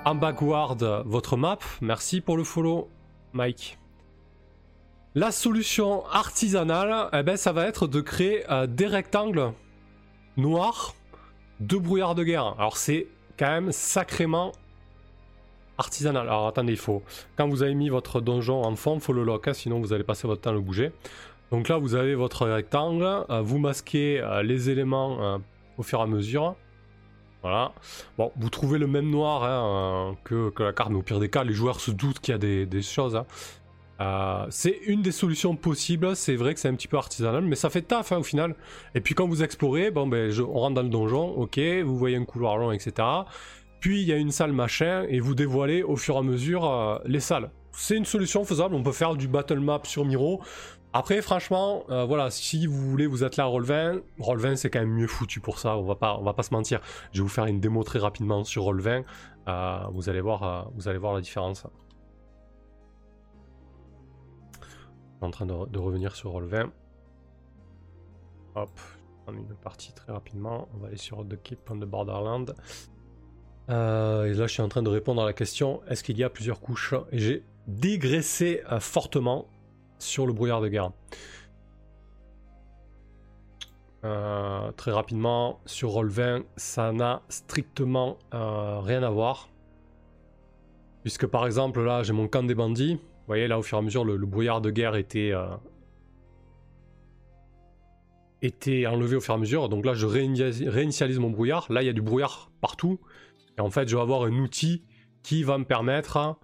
[0.05, 1.59] en backward votre map.
[1.81, 2.89] Merci pour le follow,
[3.33, 3.79] Mike.
[5.15, 9.53] La solution artisanale, eh ben, ça va être de créer euh, des rectangles
[10.37, 10.95] noirs
[11.61, 12.55] deux brouillards de guerre.
[12.59, 13.07] Alors c'est
[13.39, 14.53] quand même sacrément
[15.79, 16.29] artisanal.
[16.29, 17.03] Alors attendez, il faut...
[17.37, 19.93] Quand vous avez mis votre donjon en fond, il faut le lock, hein, sinon vous
[19.93, 20.93] allez passer votre temps à le bouger.
[21.51, 25.39] Donc là, vous avez votre rectangle, euh, vous masquez euh, les éléments euh,
[25.79, 26.55] au fur et à mesure.
[27.43, 27.73] Voilà.
[28.19, 31.43] Bon, vous trouvez le même noir hein, que, la carte, mais au pire des cas,
[31.43, 33.17] les joueurs se doutent qu'il y a des, choses.
[33.99, 34.47] Hein.
[34.51, 37.71] C'est une des solutions possibles, c'est vrai que c'est un petit peu artisanal, mais ça
[37.71, 38.55] fait taf hein, au final.
[38.95, 42.17] Et puis quand vous explorez, bon ben on rentre dans le donjon, ok, vous voyez
[42.17, 43.09] un couloir long, etc.
[43.81, 47.01] Puis il y a une salle machin, et vous dévoilez au fur et à mesure
[47.07, 47.51] les salles.
[47.73, 50.43] C'est une solution faisable, on peut faire du battle map sur Miro.
[50.93, 54.93] Après, franchement, euh, voilà, si vous voulez vous atteler à Roll20, Roll20 c'est quand même
[54.93, 56.81] mieux foutu pour ça, on va pas, on va pas se mentir.
[57.13, 59.05] Je vais vous faire une démo très rapidement sur Roll20,
[59.93, 61.65] vous, allez voir, vous allez voir la différence
[65.21, 66.71] en train de, revenir sur Roll20.
[68.55, 68.81] Hop,
[69.29, 70.69] je une partie très rapidement.
[70.75, 72.55] On va aller sur The Keep on the Borderland.
[73.69, 76.25] Euh, et là, je suis en train de répondre à la question est-ce qu'il y
[76.25, 76.95] a plusieurs couches?
[77.13, 79.47] Et j'ai dégraissé euh, fortement
[80.01, 80.91] sur le brouillard de guerre.
[84.05, 89.49] Euh, très rapidement, sur Roll20, ça n'a strictement rien à voir.
[91.03, 92.99] Puisque par exemple, là, j'ai mon camp des bandits
[93.31, 95.47] voyez, là, au fur et à mesure, le, brouillard de guerre était, euh,
[98.43, 99.69] était enlevé au fur et à mesure.
[99.69, 101.67] Donc là, je réinitialise mon brouillard.
[101.71, 102.99] Là, il y a du brouillard partout.
[103.57, 104.83] Et en fait, je vais avoir un outil
[105.23, 106.39] qui va me permettre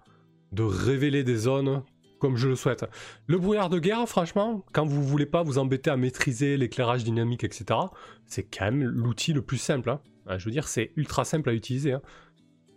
[0.53, 1.83] de révéler des zones
[2.19, 2.85] comme je le souhaite.
[3.27, 7.43] Le brouillard de guerre, franchement, quand vous voulez pas vous embêter à maîtriser l'éclairage dynamique,
[7.43, 7.79] etc.,
[8.25, 9.89] c'est quand même l'outil le plus simple.
[9.89, 10.01] Hein.
[10.37, 11.93] Je veux dire, c'est ultra simple à utiliser.
[11.93, 12.01] Hein.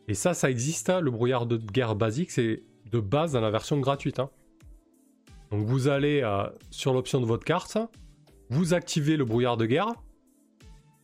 [0.08, 3.50] Et ça, ça existe, hein, le brouillard de guerre basique, c'est de base dans la
[3.50, 4.20] version gratuite.
[5.50, 7.78] Donc vous allez euh, sur l'option de votre carte,
[8.50, 9.92] vous activez le brouillard de guerre,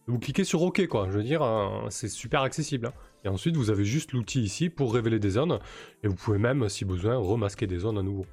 [0.07, 1.09] vous cliquez sur OK, quoi.
[1.11, 1.43] Je veux dire,
[1.91, 2.93] c'est super accessible.
[3.27, 3.31] Hein.
[3.31, 5.59] Et ensuite, vous avez juste l'outil ici pour révéler des zones.
[6.03, 8.27] Et vous pouvez même, si besoin, remasquer des zones à nouveau.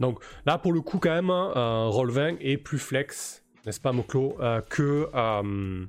[0.00, 4.36] Donc là, pour le coup, quand même, euh, Roll20 est plus flex, n'est-ce pas, Moklo,
[4.40, 5.86] euh, que, euh,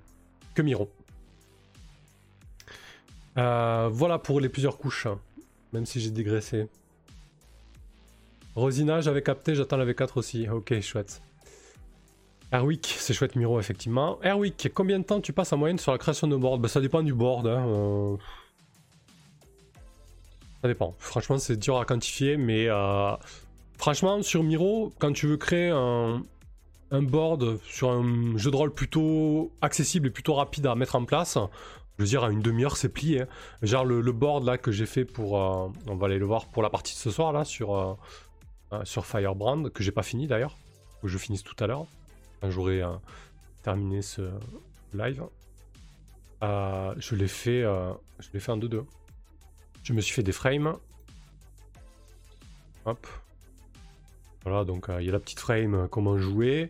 [0.56, 0.90] que Miro.
[3.36, 5.08] voilà pour les plusieurs couches,
[5.74, 6.68] même si j'ai dégraissé.
[8.56, 10.48] Rosinage j'avais capté, j'attends la V4 aussi.
[10.50, 11.22] Ok, chouette.
[12.52, 14.22] Airwick, c'est chouette Miro, effectivement.
[14.22, 16.62] Airwick, combien de temps tu passes en moyenne sur la création de board?
[16.62, 17.48] Bah, Ça dépend du board.
[17.48, 18.18] Hein,
[20.62, 20.94] ça dépend.
[21.00, 23.16] Franchement, c'est dur à quantifier, mais euh,
[23.78, 26.22] franchement, sur Miro, quand tu veux créer un,
[26.92, 31.38] board sur un jeu de rôle plutôt accessible et plutôt rapide à mettre en place,
[31.98, 33.22] je veux dire, à une demi-heure, c'est plié.
[33.22, 33.28] Hein.
[33.64, 36.62] Genre le, board là que j'ai fait pour, euh, on va aller le voir pour
[36.62, 37.96] la partie de ce soir là sur euh,
[38.84, 40.58] sur Firebrand, que j'ai pas fini d'ailleurs,
[41.02, 41.88] que je finisse tout à l'heure,
[42.50, 42.82] j'aurai
[43.64, 44.32] terminé ce
[44.94, 45.24] live.
[46.42, 48.84] je l'ai fait, je l'ai fait en 2-2.
[49.84, 50.78] Je me suis fait des frames.
[52.86, 53.08] Hop.
[54.44, 56.70] Voilà, donc euh, il y a la petite frame euh, comment jouer.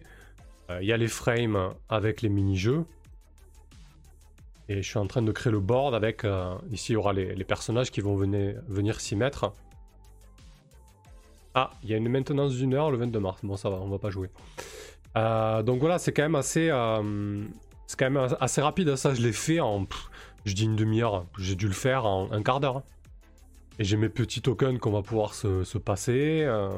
[0.69, 2.85] Euh, il y a les frames avec les mini-jeux.
[4.67, 6.25] Et je suis en train de créer le board avec...
[6.71, 9.51] ici, il y aura les, personnages qui vont venir, venir s'y mettre.
[11.53, 13.41] Ah, il y a une maintenance d'une heure le 22 mars.
[13.43, 14.29] Bon, ça va, on va pas jouer.
[15.15, 16.67] Donc voilà, c'est quand même assez...
[17.87, 18.95] c'est quand même assez rapide.
[18.95, 19.85] Ça, je l'ai fait en...
[20.45, 21.25] je dis une demi-heure.
[21.37, 22.83] J'ai dû le faire en un quart d'heure.
[23.79, 26.43] Et j'ai mes petits tokens qu'on va pouvoir se, passer.
[26.45, 26.69] Euh,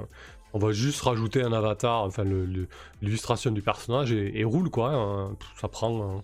[0.54, 2.24] on va juste rajouter un avatar, enfin
[3.02, 4.94] l'illustration du personnage et, roule quoi.
[4.94, 5.36] Hein.
[5.60, 6.24] Ça, prend,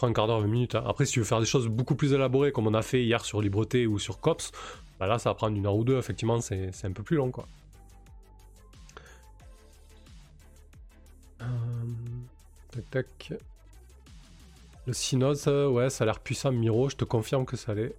[0.00, 0.74] un quart d'heure, 20 minutes.
[0.76, 0.84] Hein.
[0.86, 3.24] Après, si tu veux faire des choses beaucoup plus élaborées comme on a fait hier
[3.24, 4.52] sur Libreté ou sur Cops,
[4.98, 5.98] bah là ça va prendre une heure ou deux.
[5.98, 7.46] Effectivement, c'est un peu plus long quoi.
[12.82, 13.40] Tac tac.
[14.86, 16.52] Le Synos, ouais, ça a l'air puissant.
[16.52, 17.94] Miro, je te confirme que ça l'est.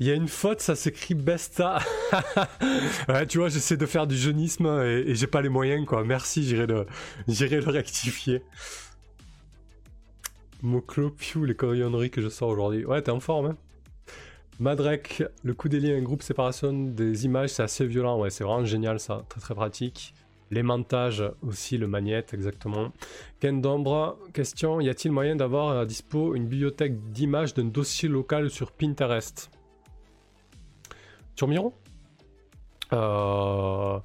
[0.00, 1.78] Il y a une faute, ça s'écrit Besta.
[3.08, 6.04] ouais, tu vois, j'essaie de faire du jeunisme et, j'ai pas les moyens, quoi.
[6.04, 6.86] Merci, j'irai le,
[7.28, 8.42] j'irai le rectifier.
[10.60, 11.14] Moclo,
[11.44, 12.84] les coronneries que je sors aujourd'hui.
[12.84, 13.56] Ouais, t'es en forme, hein
[14.60, 18.18] Madrek, le coup des liens, un groupe séparation des images, c'est assez violent.
[18.20, 19.24] Ouais, c'est vraiment génial, ça.
[19.28, 20.14] Très très pratique.
[20.52, 22.92] L'aimantage aussi, le magnète, exactement.
[23.40, 28.50] Ken d'ombre, question, y a-t-il moyen d'avoir à dispo une bibliothèque d'images d'un dossier local
[28.50, 29.50] sur Pinterest?
[31.36, 31.72] Sur Miro
[32.92, 33.98] euh...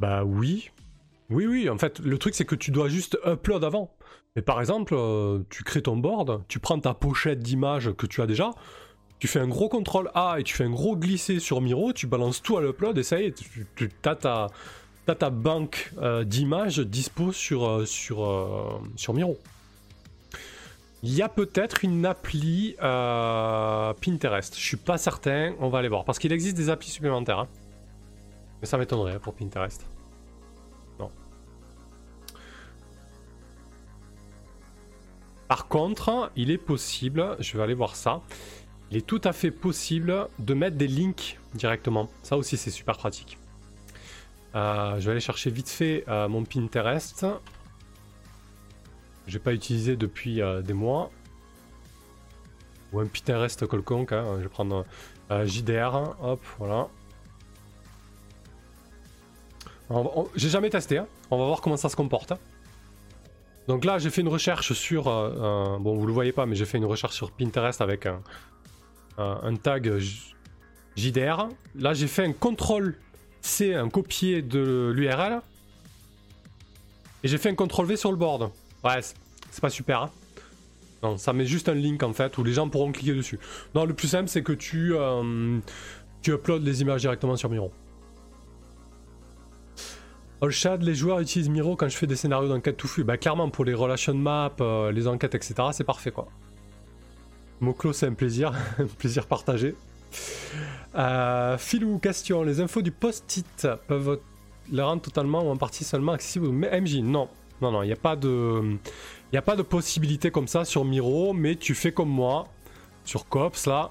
[0.00, 0.70] Bah oui.
[1.28, 3.94] Oui, oui, en fait, le truc c'est que tu dois juste upload avant.
[4.36, 8.22] Mais par exemple, euh, tu crées ton board, tu prends ta pochette d'image que tu
[8.22, 8.50] as déjà,
[9.18, 12.06] tu fais un gros contrôle A et tu fais un gros glisser sur Miro, tu
[12.06, 13.44] balances tout à l'upload et ça y est,
[13.76, 14.46] tu, as, ta,
[15.12, 19.38] ta banque euh, d'images dispo sur, euh, sur, sur Miro.
[21.02, 24.56] Il y a peut-être une appli euh, Pinterest.
[24.56, 25.54] Je suis pas certain.
[25.60, 26.06] On va aller voir.
[26.06, 27.40] Parce qu'il existe des applis supplémentaires.
[27.40, 27.48] Hein.
[28.62, 29.86] Mais ça m'étonnerait pour Pinterest.
[30.98, 31.10] Non.
[35.46, 38.22] Par contre, il est possible, je vais aller voir ça,
[38.90, 42.08] il est tout à fait possible de mettre des links directement.
[42.22, 43.36] Ça aussi, c'est super pratique.
[44.54, 47.26] Euh, je vais aller chercher vite fait euh, mon Pinterest.
[49.26, 51.10] J'ai pas utilisé depuis euh, des mois.
[52.92, 54.12] Ou un Pinterest quelconque.
[54.12, 54.36] Hein.
[54.38, 54.84] Je vais prendre
[55.30, 56.14] JDR.
[56.22, 56.88] Hop, voilà.
[60.36, 60.98] J'ai jamais testé.
[60.98, 61.06] Hein.
[61.30, 62.32] On va voir comment ça se comporte.
[63.66, 65.04] Donc là, j'ai fait une recherche sur.
[65.04, 68.20] Bon, vous le voyez pas, mais j'ai fait une recherche sur Pinterest avec un,
[69.18, 69.98] un tag
[70.96, 71.48] JDR.
[71.74, 72.96] Là, j'ai fait un contrôle
[73.44, 75.40] C, un copier de l'URL.
[77.22, 78.50] Et j'ai fait un contrôle V sur le board.
[78.82, 80.02] Ouais, c'est pas super.
[80.02, 80.10] Hein.
[81.02, 83.38] non, ça met juste un link en fait où les gens pourront cliquer dessus.
[83.74, 85.58] Non, le plus simple c'est que tu, euh,
[86.22, 87.70] tu uploads les images directement sur Miro.
[90.40, 93.04] Allshad, les joueurs utilisent Miro quand je fais des scénarios d'enquête touffus.
[93.04, 95.54] Bah clairement pour les relation maps, euh, les enquêtes, etc.
[95.72, 96.28] C'est parfait quoi.
[97.60, 99.76] Moclo c'est un plaisir, un plaisir partagé.
[100.94, 104.20] Euh, Philou, question, les infos du post-it peuvent
[104.70, 107.28] les rendre totalement ou en partie seulement accessibles au MJ Non,
[107.60, 108.76] non, non, il n'y a pas de...
[109.32, 112.46] Il a pas de possibilité comme ça sur Miro, mais tu fais comme moi,
[113.04, 113.90] sur Cops, là.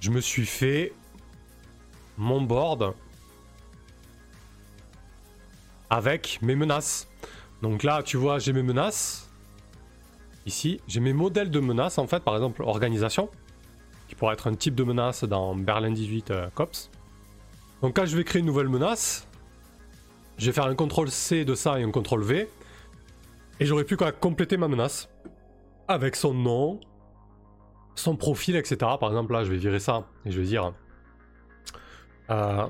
[0.00, 0.92] Je me suis fait
[2.16, 2.94] mon board
[5.90, 7.08] avec mes menaces.
[7.62, 9.28] Donc là, tu vois, j'ai mes menaces.
[10.46, 13.28] ici, j'ai mes modèles de menaces en fait, par exemple organisation,
[14.12, 16.90] qui pourrait être un type de menace dans Berlin 18 euh, COPS.
[17.80, 19.26] Donc quand je vais créer une nouvelle menace,
[20.36, 22.50] je vais faire un CTRL C de ça et un CTRL V,
[23.58, 25.08] et j'aurai plus qu'à compléter ma menace
[25.88, 26.78] avec son nom,
[27.94, 28.76] son profil, etc.
[29.00, 30.74] Par exemple là, je vais virer ça et je vais dire
[32.28, 32.66] euh,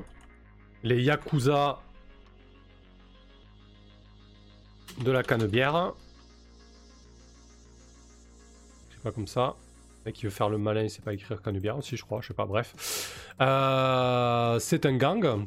[0.85, 1.81] les Yakuza
[5.01, 5.95] de la cannebière.
[8.93, 9.57] C'est pas comme ça.
[10.05, 12.29] Mec qui veut faire le malin, il sait pas écrire cannebière aussi, je crois, je
[12.29, 13.35] sais pas, bref.
[13.41, 15.47] Euh, c'est un gang.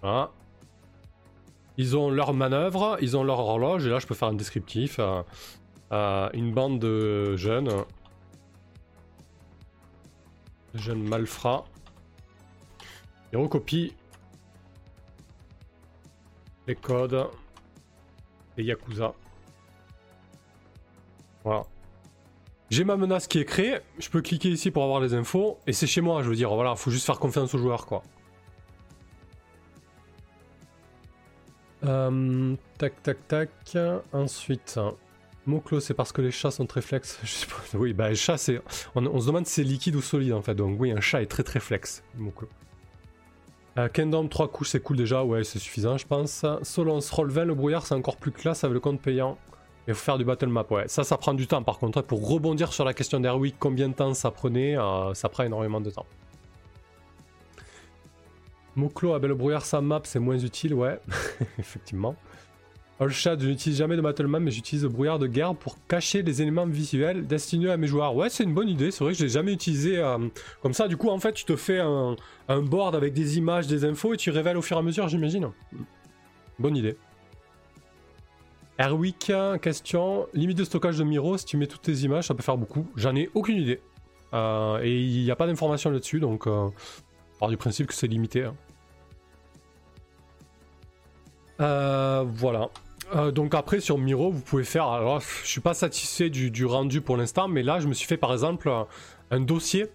[0.00, 0.30] Voilà.
[1.76, 4.98] Ils ont leur manœuvre, ils ont leur horloge, et là je peux faire un descriptif.
[5.90, 7.70] Une bande de jeunes.
[10.74, 11.64] Jeunes malfrats.
[13.32, 13.92] Ils recopient
[16.66, 17.28] les codes
[18.56, 19.14] des Yakuza.
[21.44, 21.64] Voilà.
[22.70, 25.72] J'ai ma menace qui est créée, je peux cliquer ici pour avoir les infos, et
[25.72, 28.02] c'est chez moi, je veux dire, voilà, faut juste faire confiance aux joueurs, quoi.
[31.84, 33.50] Euh, tac, tac, tac.
[34.12, 34.78] Ensuite,
[35.46, 37.20] Mot-clos, c'est parce que les chats sont très flex.
[37.74, 38.60] Oui, bah, les chats, c'est.
[38.94, 40.54] On, se demande si c'est liquide ou solide en fait.
[40.54, 42.02] Donc, oui, un chat est très très flex.
[42.16, 42.48] Mot-clos.
[43.76, 45.24] Euh, Kingdom, 3 couches, c'est cool déjà.
[45.24, 46.46] Ouais, c'est suffisant, je pense.
[46.62, 49.36] Solence, roll 20, le brouillard, c'est encore plus classe avec le compte payant.
[49.86, 50.88] Il faut faire du battle map, ouais.
[50.88, 52.02] Ça, ça prend du temps par contre.
[52.02, 55.80] Pour rebondir sur la question d'Airwick, combien de temps ça prenait euh, Ça prend énormément
[55.80, 56.06] de temps.
[58.76, 60.98] Mot-clos, avec le brouillard sans map, c'est moins utile, ouais.
[61.58, 62.16] Effectivement.
[63.08, 66.40] Chat, je n'utilise jamais de Battleman, mais j'utilise le brouillard de guerre pour cacher les
[66.40, 68.14] éléments visuels destinés à mes joueurs.
[68.14, 70.18] Ouais, c'est une bonne idée, c'est vrai que je l'ai jamais utilisé euh,
[70.62, 70.88] comme ça.
[70.88, 72.16] Du coup, en fait, tu te fais un,
[72.48, 75.50] board avec des images, des infos, et tu révèles au fur et à mesure, j'imagine.
[76.58, 76.96] Bonne idée.
[78.78, 80.26] Airwick, question.
[80.34, 82.86] Limite de stockage de Miro, si tu mets toutes tes images, ça peut faire beaucoup.
[82.96, 83.80] J'en ai aucune idée.
[84.34, 86.46] Euh, et il n'y a pas d'informations là-dessus, donc...
[86.46, 86.68] Euh,
[87.38, 88.44] part du principe que c'est limité.
[88.44, 88.54] Hein.
[91.60, 92.68] Euh, voilà.
[93.32, 94.86] Donc après sur Miro, vous pouvez faire.
[94.86, 98.16] Alors, je suis pas satisfait du, rendu pour l'instant, mais là, je me suis fait
[98.16, 98.72] par exemple
[99.30, 99.86] un dossier.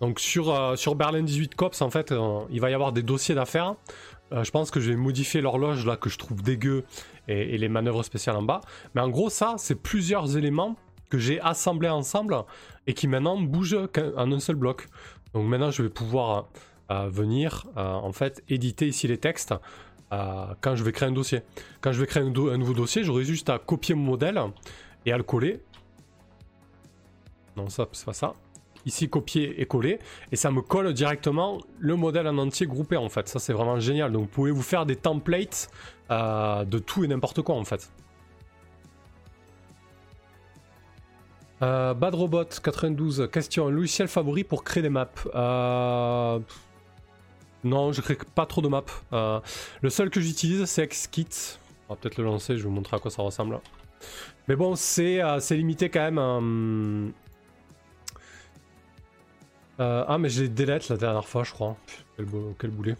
[0.00, 2.14] Donc sur, sur Berlin 18 Cops, en fait,
[2.50, 3.74] il va y avoir des dossiers d'affaires.
[4.30, 6.84] je pense que je vais modifier l'horloge là que je trouve dégueu
[7.28, 8.60] et, les manœuvres spéciales en bas.
[8.94, 10.76] Mais en gros, ça, c'est plusieurs éléments
[11.10, 12.36] que j'ai assemblés ensemble
[12.86, 14.88] et qui maintenant bougent en un seul bloc.
[15.34, 16.48] Donc maintenant, je vais pouvoir
[16.90, 19.54] venir en fait éditer ici les textes
[20.10, 21.40] quand je vais créer un dossier.
[21.80, 24.40] Quand je vais créer un, nouveau dossier, j'aurai juste à copier mon modèle
[25.06, 25.62] et à le coller.
[27.56, 28.34] Non, ça, c'est pas ça.
[28.84, 29.98] Ici, copier et coller.
[30.32, 33.28] Et ça me colle directement le modèle en entier groupé, en fait.
[33.28, 34.12] Ça, c'est vraiment génial.
[34.12, 35.70] Donc, vous pouvez vous faire des templates
[36.10, 37.90] euh, de tout et n'importe quoi, en fait.
[41.62, 43.68] Euh, Bad Robot 92, question.
[43.68, 45.08] Logiciel favori pour créer des maps?
[45.34, 46.40] Euh,
[47.62, 48.82] non, je crée pas trop de maps.
[49.12, 49.38] Euh,
[49.80, 51.28] le seul que j'utilise, c'est XKit.
[51.88, 53.60] On va peut-être le lancer, je vais vous montrer à quoi ça ressemble.
[54.48, 57.12] Mais bon, c'est limité quand même.
[59.82, 61.76] Euh, ah, mais j'ai delete la dernière fois, je crois.
[62.16, 62.96] Quel, boulet.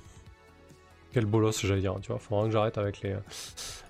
[1.13, 1.95] Quel bolos, j'allais dire.
[2.03, 3.17] Tu vois, faudra que j'arrête avec les.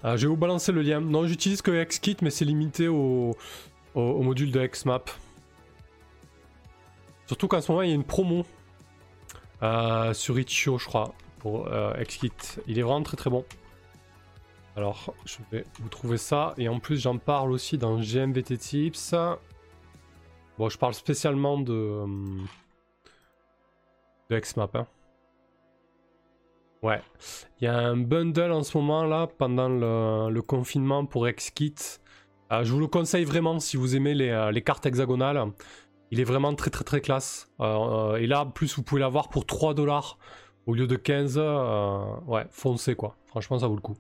[0.05, 1.01] je vais vous balancer le lien.
[1.01, 3.37] Non, j'utilise que XKit, mais c'est limité au,
[3.95, 5.11] au module de XMap.
[7.27, 8.45] Surtout qu'en ce moment, il y a une promo
[9.63, 12.33] euh, sur Itch.io, je crois, pour euh, XKit.
[12.67, 13.45] Il est vraiment très très bon.
[14.77, 16.55] Alors, je vais vous trouver ça.
[16.59, 19.15] Et en plus, j'en parle aussi dans GMVT Tips.
[20.59, 22.07] Bon, je parle spécialement de, euh,
[24.31, 24.75] de XMap.
[24.77, 24.87] Hein.
[26.83, 27.01] Ouais.
[27.61, 31.75] Il y a un bundle en ce moment là, pendant le, confinement pour XKit.
[32.51, 35.53] je vous le conseille vraiment si vous aimez les, les cartes hexagonales.
[36.13, 37.51] Il est vraiment très très très classe.
[37.61, 40.19] Euh, et là, plus vous pouvez l'avoir pour 3 dollars
[40.67, 41.37] au lieu de 15.
[41.39, 43.17] Euh, ouais, foncez quoi.
[43.25, 43.97] Franchement, ça vaut le coup.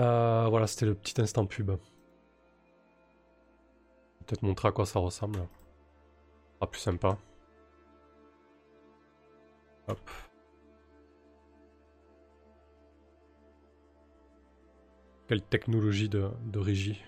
[0.00, 1.72] Euh, voilà, c'était le petit instant pub.
[4.24, 5.46] Peut-être montrer à quoi ça ressemble.
[6.62, 7.18] Ah, plus sympa.
[15.28, 17.00] Quelle technologie de, de régie.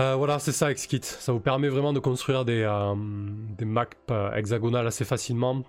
[0.00, 1.00] Euh, voilà, c'est ça XKit.
[1.02, 2.94] Ça vous permet vraiment de construire des, euh,
[3.64, 5.62] maps euh, hexagonales assez facilement,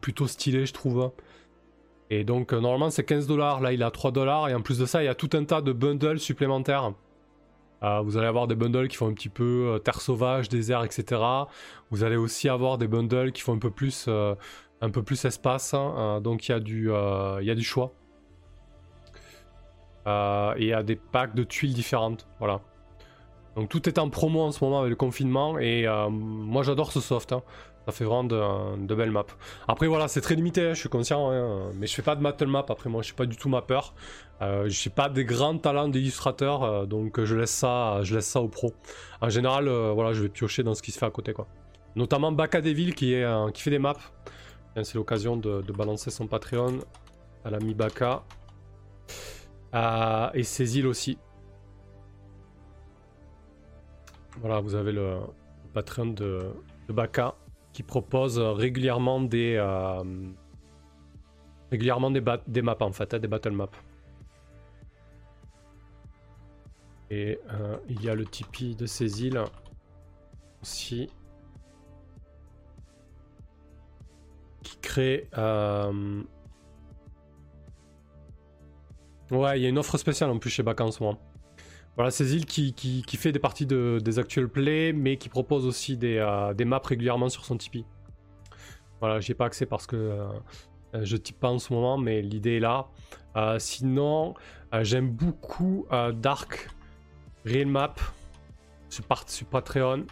[0.00, 1.12] plutôt stylé je trouve.
[2.10, 4.84] Et donc normalement c'est 15 dollars, là il à 3 dollars et en plus de
[4.84, 6.92] ça il y a tout un tas de bundles supplémentaires.
[7.82, 11.22] Vous allez avoir des bundles qui font un petit peu terre sauvage, désert, etc.
[11.90, 14.08] Vous allez aussi avoir des bundles qui font un peu plus,
[15.02, 15.74] plus espace.
[15.74, 16.20] Hein.
[16.20, 17.92] donc il y, a du, il y a choix.
[20.06, 22.26] euh, et des packs de tuiles différentes.
[22.38, 22.60] Voilà.
[23.56, 26.92] Donc tout est en promo en ce moment avec le confinement et euh, moi j'adore
[26.92, 27.32] ce soft.
[27.32, 27.42] Hein.
[27.90, 29.26] Ça fait vraiment de, belles maps.
[29.66, 32.22] Après voilà, c'est très limité, hein, je suis conscient, hein, mais je fais pas de
[32.22, 32.64] battle map.
[32.68, 33.80] Après moi, je suis pas du tout mapper.
[34.42, 38.28] Euh, je suis pas des grands talents d'illustrateur, euh, donc je laisse ça, je laisse
[38.28, 38.74] ça aux pros.
[39.20, 41.48] En général, voilà, je vais piocher dans ce qui se fait à côté quoi.
[41.96, 43.96] Notamment Baka Devil qui est qui fait des maps.
[44.76, 46.78] C'est l'occasion de, de, balancer son Patreon
[47.44, 48.22] à l'ami Baka.
[50.32, 51.18] et ses îles aussi.
[54.40, 55.18] Voilà, vous avez le,
[55.72, 56.52] Patreon de,
[56.88, 57.34] Baka
[57.72, 60.02] qui propose régulièrement des euh,
[61.70, 63.68] régulièrement des, des, maps en fait, hein, des battle maps.
[67.10, 69.42] Et euh, il y a le Tipeee de ces îles
[70.62, 71.08] aussi
[74.62, 75.28] qui crée.
[75.36, 76.22] Euh,
[79.30, 81.18] ouais, il y a une offre spéciale en plus chez en ce.
[82.00, 85.98] Voilà, ces îles qui, fait des parties de, des actuels plays, mais qui propose aussi
[85.98, 87.84] des, euh, des, maps régulièrement sur son Tipeee.
[89.00, 90.32] Voilà, j'ai pas accès parce que euh,
[90.94, 92.86] je type pas en ce moment, mais l'idée est là.
[93.36, 94.32] Euh, sinon,
[94.80, 95.84] j'aime beaucoup
[96.14, 96.70] Dark
[97.44, 97.96] Real Map
[98.88, 100.06] sur, sur Patreon.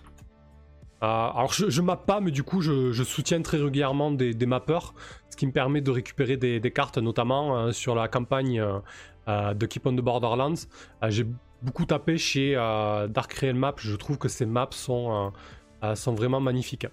[1.00, 4.92] alors je, je pas, mais du coup je, soutiens très régulièrement des, des, mappeurs,
[5.30, 8.62] ce qui me permet de récupérer des, cartes, notamment sur la campagne
[9.26, 10.66] de Keep on the Borderlands.
[11.62, 13.74] Beaucoup tapé chez euh, Dark Real Map.
[13.78, 15.32] Je trouve que ces maps sont,
[15.82, 16.86] euh, euh, sont vraiment magnifiques.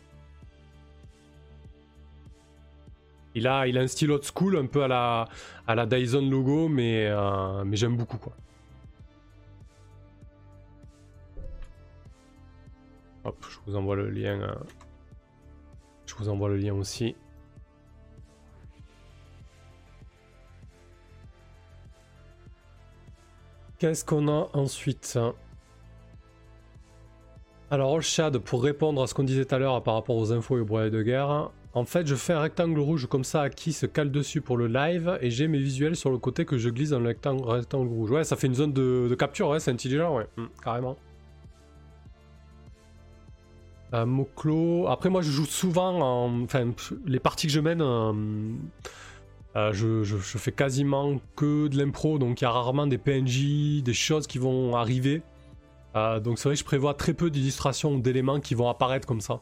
[3.36, 5.28] Il a, il a un style old school, un peu à la,
[5.68, 7.14] à la Dyson logo, mais,
[7.66, 8.18] mais j'aime beaucoup.
[13.26, 14.56] Hop, je vous envoie le lien.
[16.06, 17.16] je vous envoie le lien aussi.
[23.78, 25.20] Qu'est-ce qu'on a ensuite?
[27.70, 30.58] Alors, Olshad, pour répondre à ce qu'on disait tout à l'heure par rapport aux infos
[30.58, 33.74] et aux broyats de guerre, en fait, je fais un rectangle rouge comme ça qui
[33.74, 36.70] se cale dessus pour le live et j'ai mes visuels sur le côté que je
[36.70, 38.12] glisse dans le rectangle, rouge.
[38.12, 40.96] Ouais, ça fait une zone de, capture, ouais, c'est intelligent, ouais, hmm, carrément.
[43.94, 44.88] Euh, Moklo.
[44.88, 46.44] Après, moi, je joue souvent en.
[46.44, 46.72] Enfin,
[47.06, 47.84] les parties que je mène.
[49.56, 53.94] Euh, je, fais quasiment que de l'impro, donc il y a rarement des PNJ, des
[53.94, 55.22] choses qui vont arriver.
[55.96, 59.22] Euh, donc c'est vrai que je prévois très peu d'illustrations d'éléments qui vont apparaître comme
[59.22, 59.40] ça.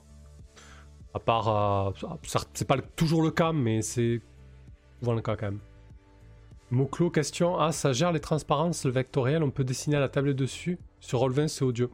[1.16, 2.08] À part, euh,
[2.54, 4.22] c'est pas toujours le cas, mais c'est
[5.00, 5.60] souvent le cas quand même.
[6.70, 10.36] Moclo, question Ah, ça gère les transparences, le vectoriel, on peut dessiner à la tablette
[10.36, 11.90] dessus sur Roll20 c'est audio.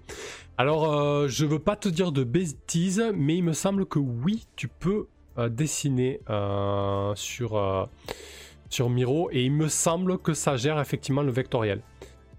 [0.57, 4.67] Alors, je veux pas te dire de bêtises, mais il me semble que oui, tu
[4.67, 5.07] peux
[5.47, 7.85] dessiné euh, sur, euh,
[8.69, 11.81] sur Miro et il me semble que ça gère effectivement le vectoriel.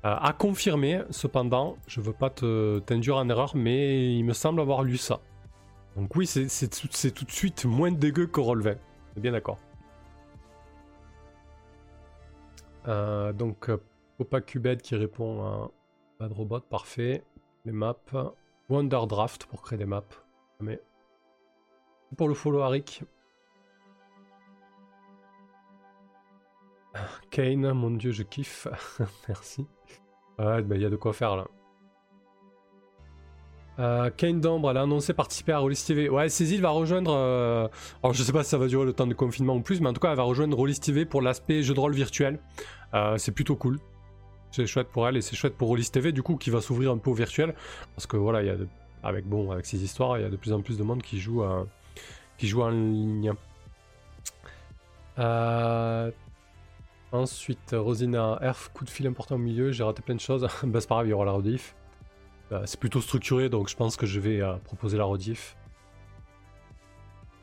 [0.03, 4.97] à confirmer, cependant, je veux pas t'induire en erreur, mais il me semble avoir lu
[4.97, 5.21] ça.
[5.97, 6.69] Donc oui, c'est
[7.15, 8.77] tout de suite moins dégueu que Roll20.
[9.17, 9.59] Bien d'accord.
[13.35, 13.71] donc,
[14.19, 15.71] Opa Cubed qui répond à
[16.19, 17.23] Bad Robot, parfait.
[17.65, 17.97] Les maps.
[18.71, 20.05] Wonder Draft pour créer des maps.
[20.61, 20.81] Mais
[22.17, 23.03] pour le follow Arik.
[27.31, 28.67] Kane, mon dieu, je kiffe.
[29.29, 29.67] Merci.
[30.39, 31.47] Ouais, bah, il y a de quoi faire là.
[33.79, 36.09] Euh, Kane d'Ambre, elle a annoncé participer à Rollis TV.
[36.09, 37.13] Ouais, Cécile va rejoindre.
[37.15, 37.69] Euh,
[38.03, 39.89] alors, je sais pas si ça va durer le temps de confinement ou plus, mais
[39.89, 42.41] en tout cas, elle va rejoindre Rollis TV pour l'aspect jeu de rôle virtuel.
[42.95, 43.79] Euh, c'est plutôt cool.
[44.51, 46.91] C'est chouette pour elle et c'est chouette pour Rollis TV, du coup, qui va s'ouvrir
[46.91, 47.55] un peu au virtuel.
[47.95, 48.57] Parce que voilà, il y a
[49.03, 51.19] avec, bon, avec ces histoires, il y a de plus en plus de monde qui
[51.19, 51.67] joue à
[52.41, 53.35] qui joue en ligne.
[55.19, 56.11] Euh,
[57.13, 60.49] ensuite, Rosina, Erf, coup de fil important au milieu, j'ai raté plein de choses.
[60.63, 61.77] bah, c'est pas grave, il y aura la rediff.
[62.51, 65.55] Euh, c'est plutôt structuré, donc je pense que je vais euh, proposer la rediff.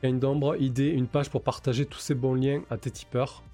[0.02, 3.44] Gain d'ombre, idée, une page pour partager tous ces bons liens à tes tipeurs.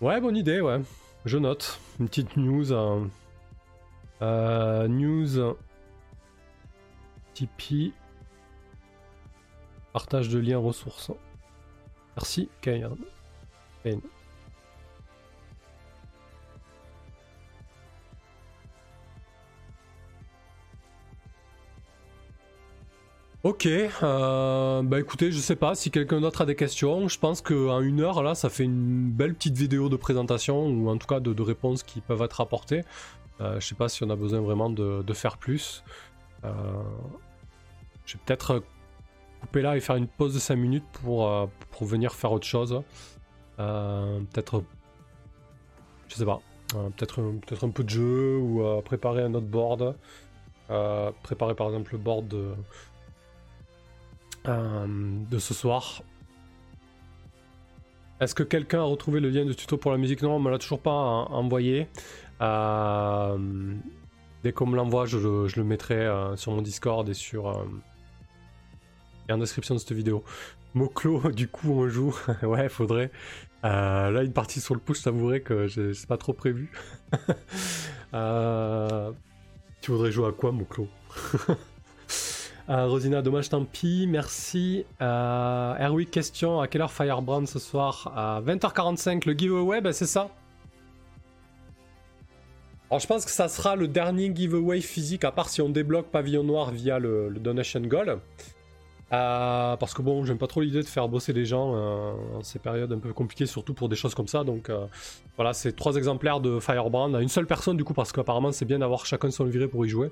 [0.00, 0.80] Ouais, bonne idée, ouais.
[1.26, 1.78] Je note.
[2.00, 2.66] Une petite news.
[4.20, 5.56] news.
[7.34, 7.92] Tipeee.
[9.94, 11.12] Partage de liens ressources.
[12.16, 12.96] Merci, Kane.
[23.44, 27.06] Ok, euh, bah écoutez, je sais pas si quelqu'un d'autre a des questions.
[27.06, 30.88] Je pense qu'en une heure là, ça fait une belle petite vidéo de présentation ou
[30.88, 32.82] en tout cas de, réponses qui peuvent être apportées.
[33.40, 35.84] Euh, je sais pas si on a besoin vraiment de, faire plus.
[36.44, 36.50] Euh,
[38.06, 38.62] je vais peut-être
[39.44, 42.46] couper là et faire une pause de 5 minutes pour, euh, pour venir faire autre
[42.46, 42.82] chose.
[43.58, 44.64] Euh, peut-être.
[46.08, 46.40] Je sais pas.
[46.96, 49.94] peut-être peut un peu de jeu ou préparer un autre board.
[51.22, 52.54] préparer par exemple le board de,
[54.46, 56.02] de ce soir.
[58.20, 60.22] Est-ce que quelqu'un a retrouvé le lien de tuto pour la musique?
[60.22, 61.88] Non, on me l'a toujours pas envoyé.
[62.40, 62.46] dès
[64.52, 67.66] qu'on me l'envoie, je, le mettrai sur mon Discord et sur
[69.28, 70.24] et en description de cette vidéo.
[70.74, 72.14] Moclo, du coup, on joue.
[72.42, 73.10] ouais, faudrait.
[73.64, 76.70] Euh, là, une partie sur le push, je que c'est pas trop prévu.
[78.14, 79.10] euh...
[79.80, 80.88] Tu voudrais jouer à quoi, Moclo
[82.70, 84.86] euh, Rosina, dommage, tant pis, merci.
[85.02, 88.10] Euh, question à quelle heure Firebrand ce soir?
[88.16, 90.30] À 20h45, le giveaway, c'est ça?
[92.90, 96.06] Alors, je pense que ça sera le dernier giveaway physique, à part si on débloque
[96.06, 98.18] Pavillon Noir via le, le Donation Goal.
[99.12, 102.42] Euh, parce que bon, j'aime pas trop l'idée de faire bosser les gens euh, en
[102.42, 104.44] ces périodes un peu compliquées, surtout pour des choses comme ça.
[104.44, 104.86] Donc euh,
[105.36, 108.64] voilà, c'est trois exemplaires de Firebrand à une seule personne du coup, parce qu'apparemment c'est
[108.64, 110.10] bien d'avoir chacun son livret pour y jouer.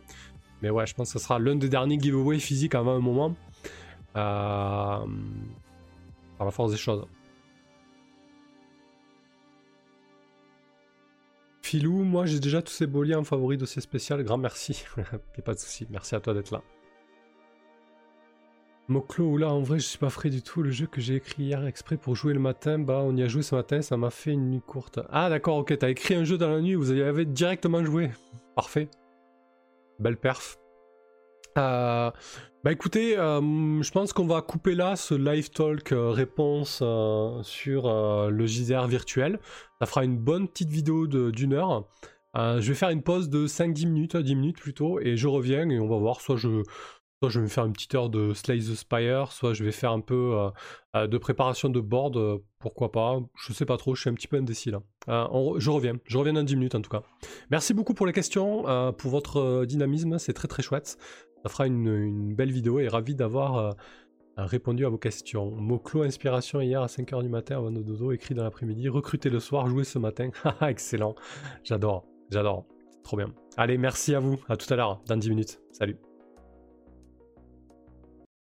[0.61, 3.35] Mais ouais, je pense que ce sera l'un des derniers giveaways physiques avant un moment.
[4.13, 5.07] par
[6.41, 7.05] la force des choses.
[11.63, 14.85] Filou, moi j'ai déjà tous ces beaux en favori dossier spécial, grand merci.
[15.45, 16.63] pas de soucis, merci à toi d'être là.
[18.89, 20.63] Moklo, là en vrai je suis pas frais du tout.
[20.63, 23.29] Le jeu que j'ai écrit hier exprès pour jouer le matin, bah on y a
[23.29, 25.01] joué ce matin, ça m'a fait une nuit courte.
[25.11, 28.11] Ah d'accord, ok, t'as écrit un jeu dans la nuit, vous y avez directement joué.
[28.57, 28.89] Parfait.
[29.99, 30.59] Belle perf.
[31.59, 32.11] Euh,
[32.65, 36.83] bah écoutez, euh, je pense qu'on va couper là ce live talk euh, réponse
[37.43, 39.39] sur le JDR virtuel.
[39.81, 41.89] Ça fera une bonne petite vidéo d'une heure.
[42.35, 45.79] je vais faire une pause de 5-10 minutes, 10 minutes plutôt, et je reviens et
[45.79, 46.63] on va voir, soit je,
[47.23, 49.71] Soit je vais me faire une petite heure de Slay the Spire, soit je vais
[49.71, 50.51] faire un peu euh,
[50.97, 53.21] euh, de préparation de board, euh, pourquoi pas.
[53.37, 54.83] Je sais pas trop, je suis un petit peu indécis là.
[55.07, 57.05] je reviens, je reviens dans 10 minutes en tout cas.
[57.53, 58.65] Merci beaucoup pour les questions,
[58.99, 60.99] pour votre dynamisme, c'est très très chouette.
[61.45, 63.77] Ça fera une, belle vidéo et ravi d'avoir
[64.37, 65.53] répondu à vos questions.
[65.53, 69.39] Mot-clos inspiration hier à 5h du matin avant de dodo, écrit dans l'après-midi, recruter le
[69.39, 70.31] soir, jouer ce matin.
[70.61, 71.15] Excellent,
[71.63, 72.65] j'adore, j'adore,
[73.05, 73.33] trop bien.
[73.57, 75.61] Allez, merci à vous, à tout à l'heure, dans 10 minutes.
[75.71, 75.97] Salut.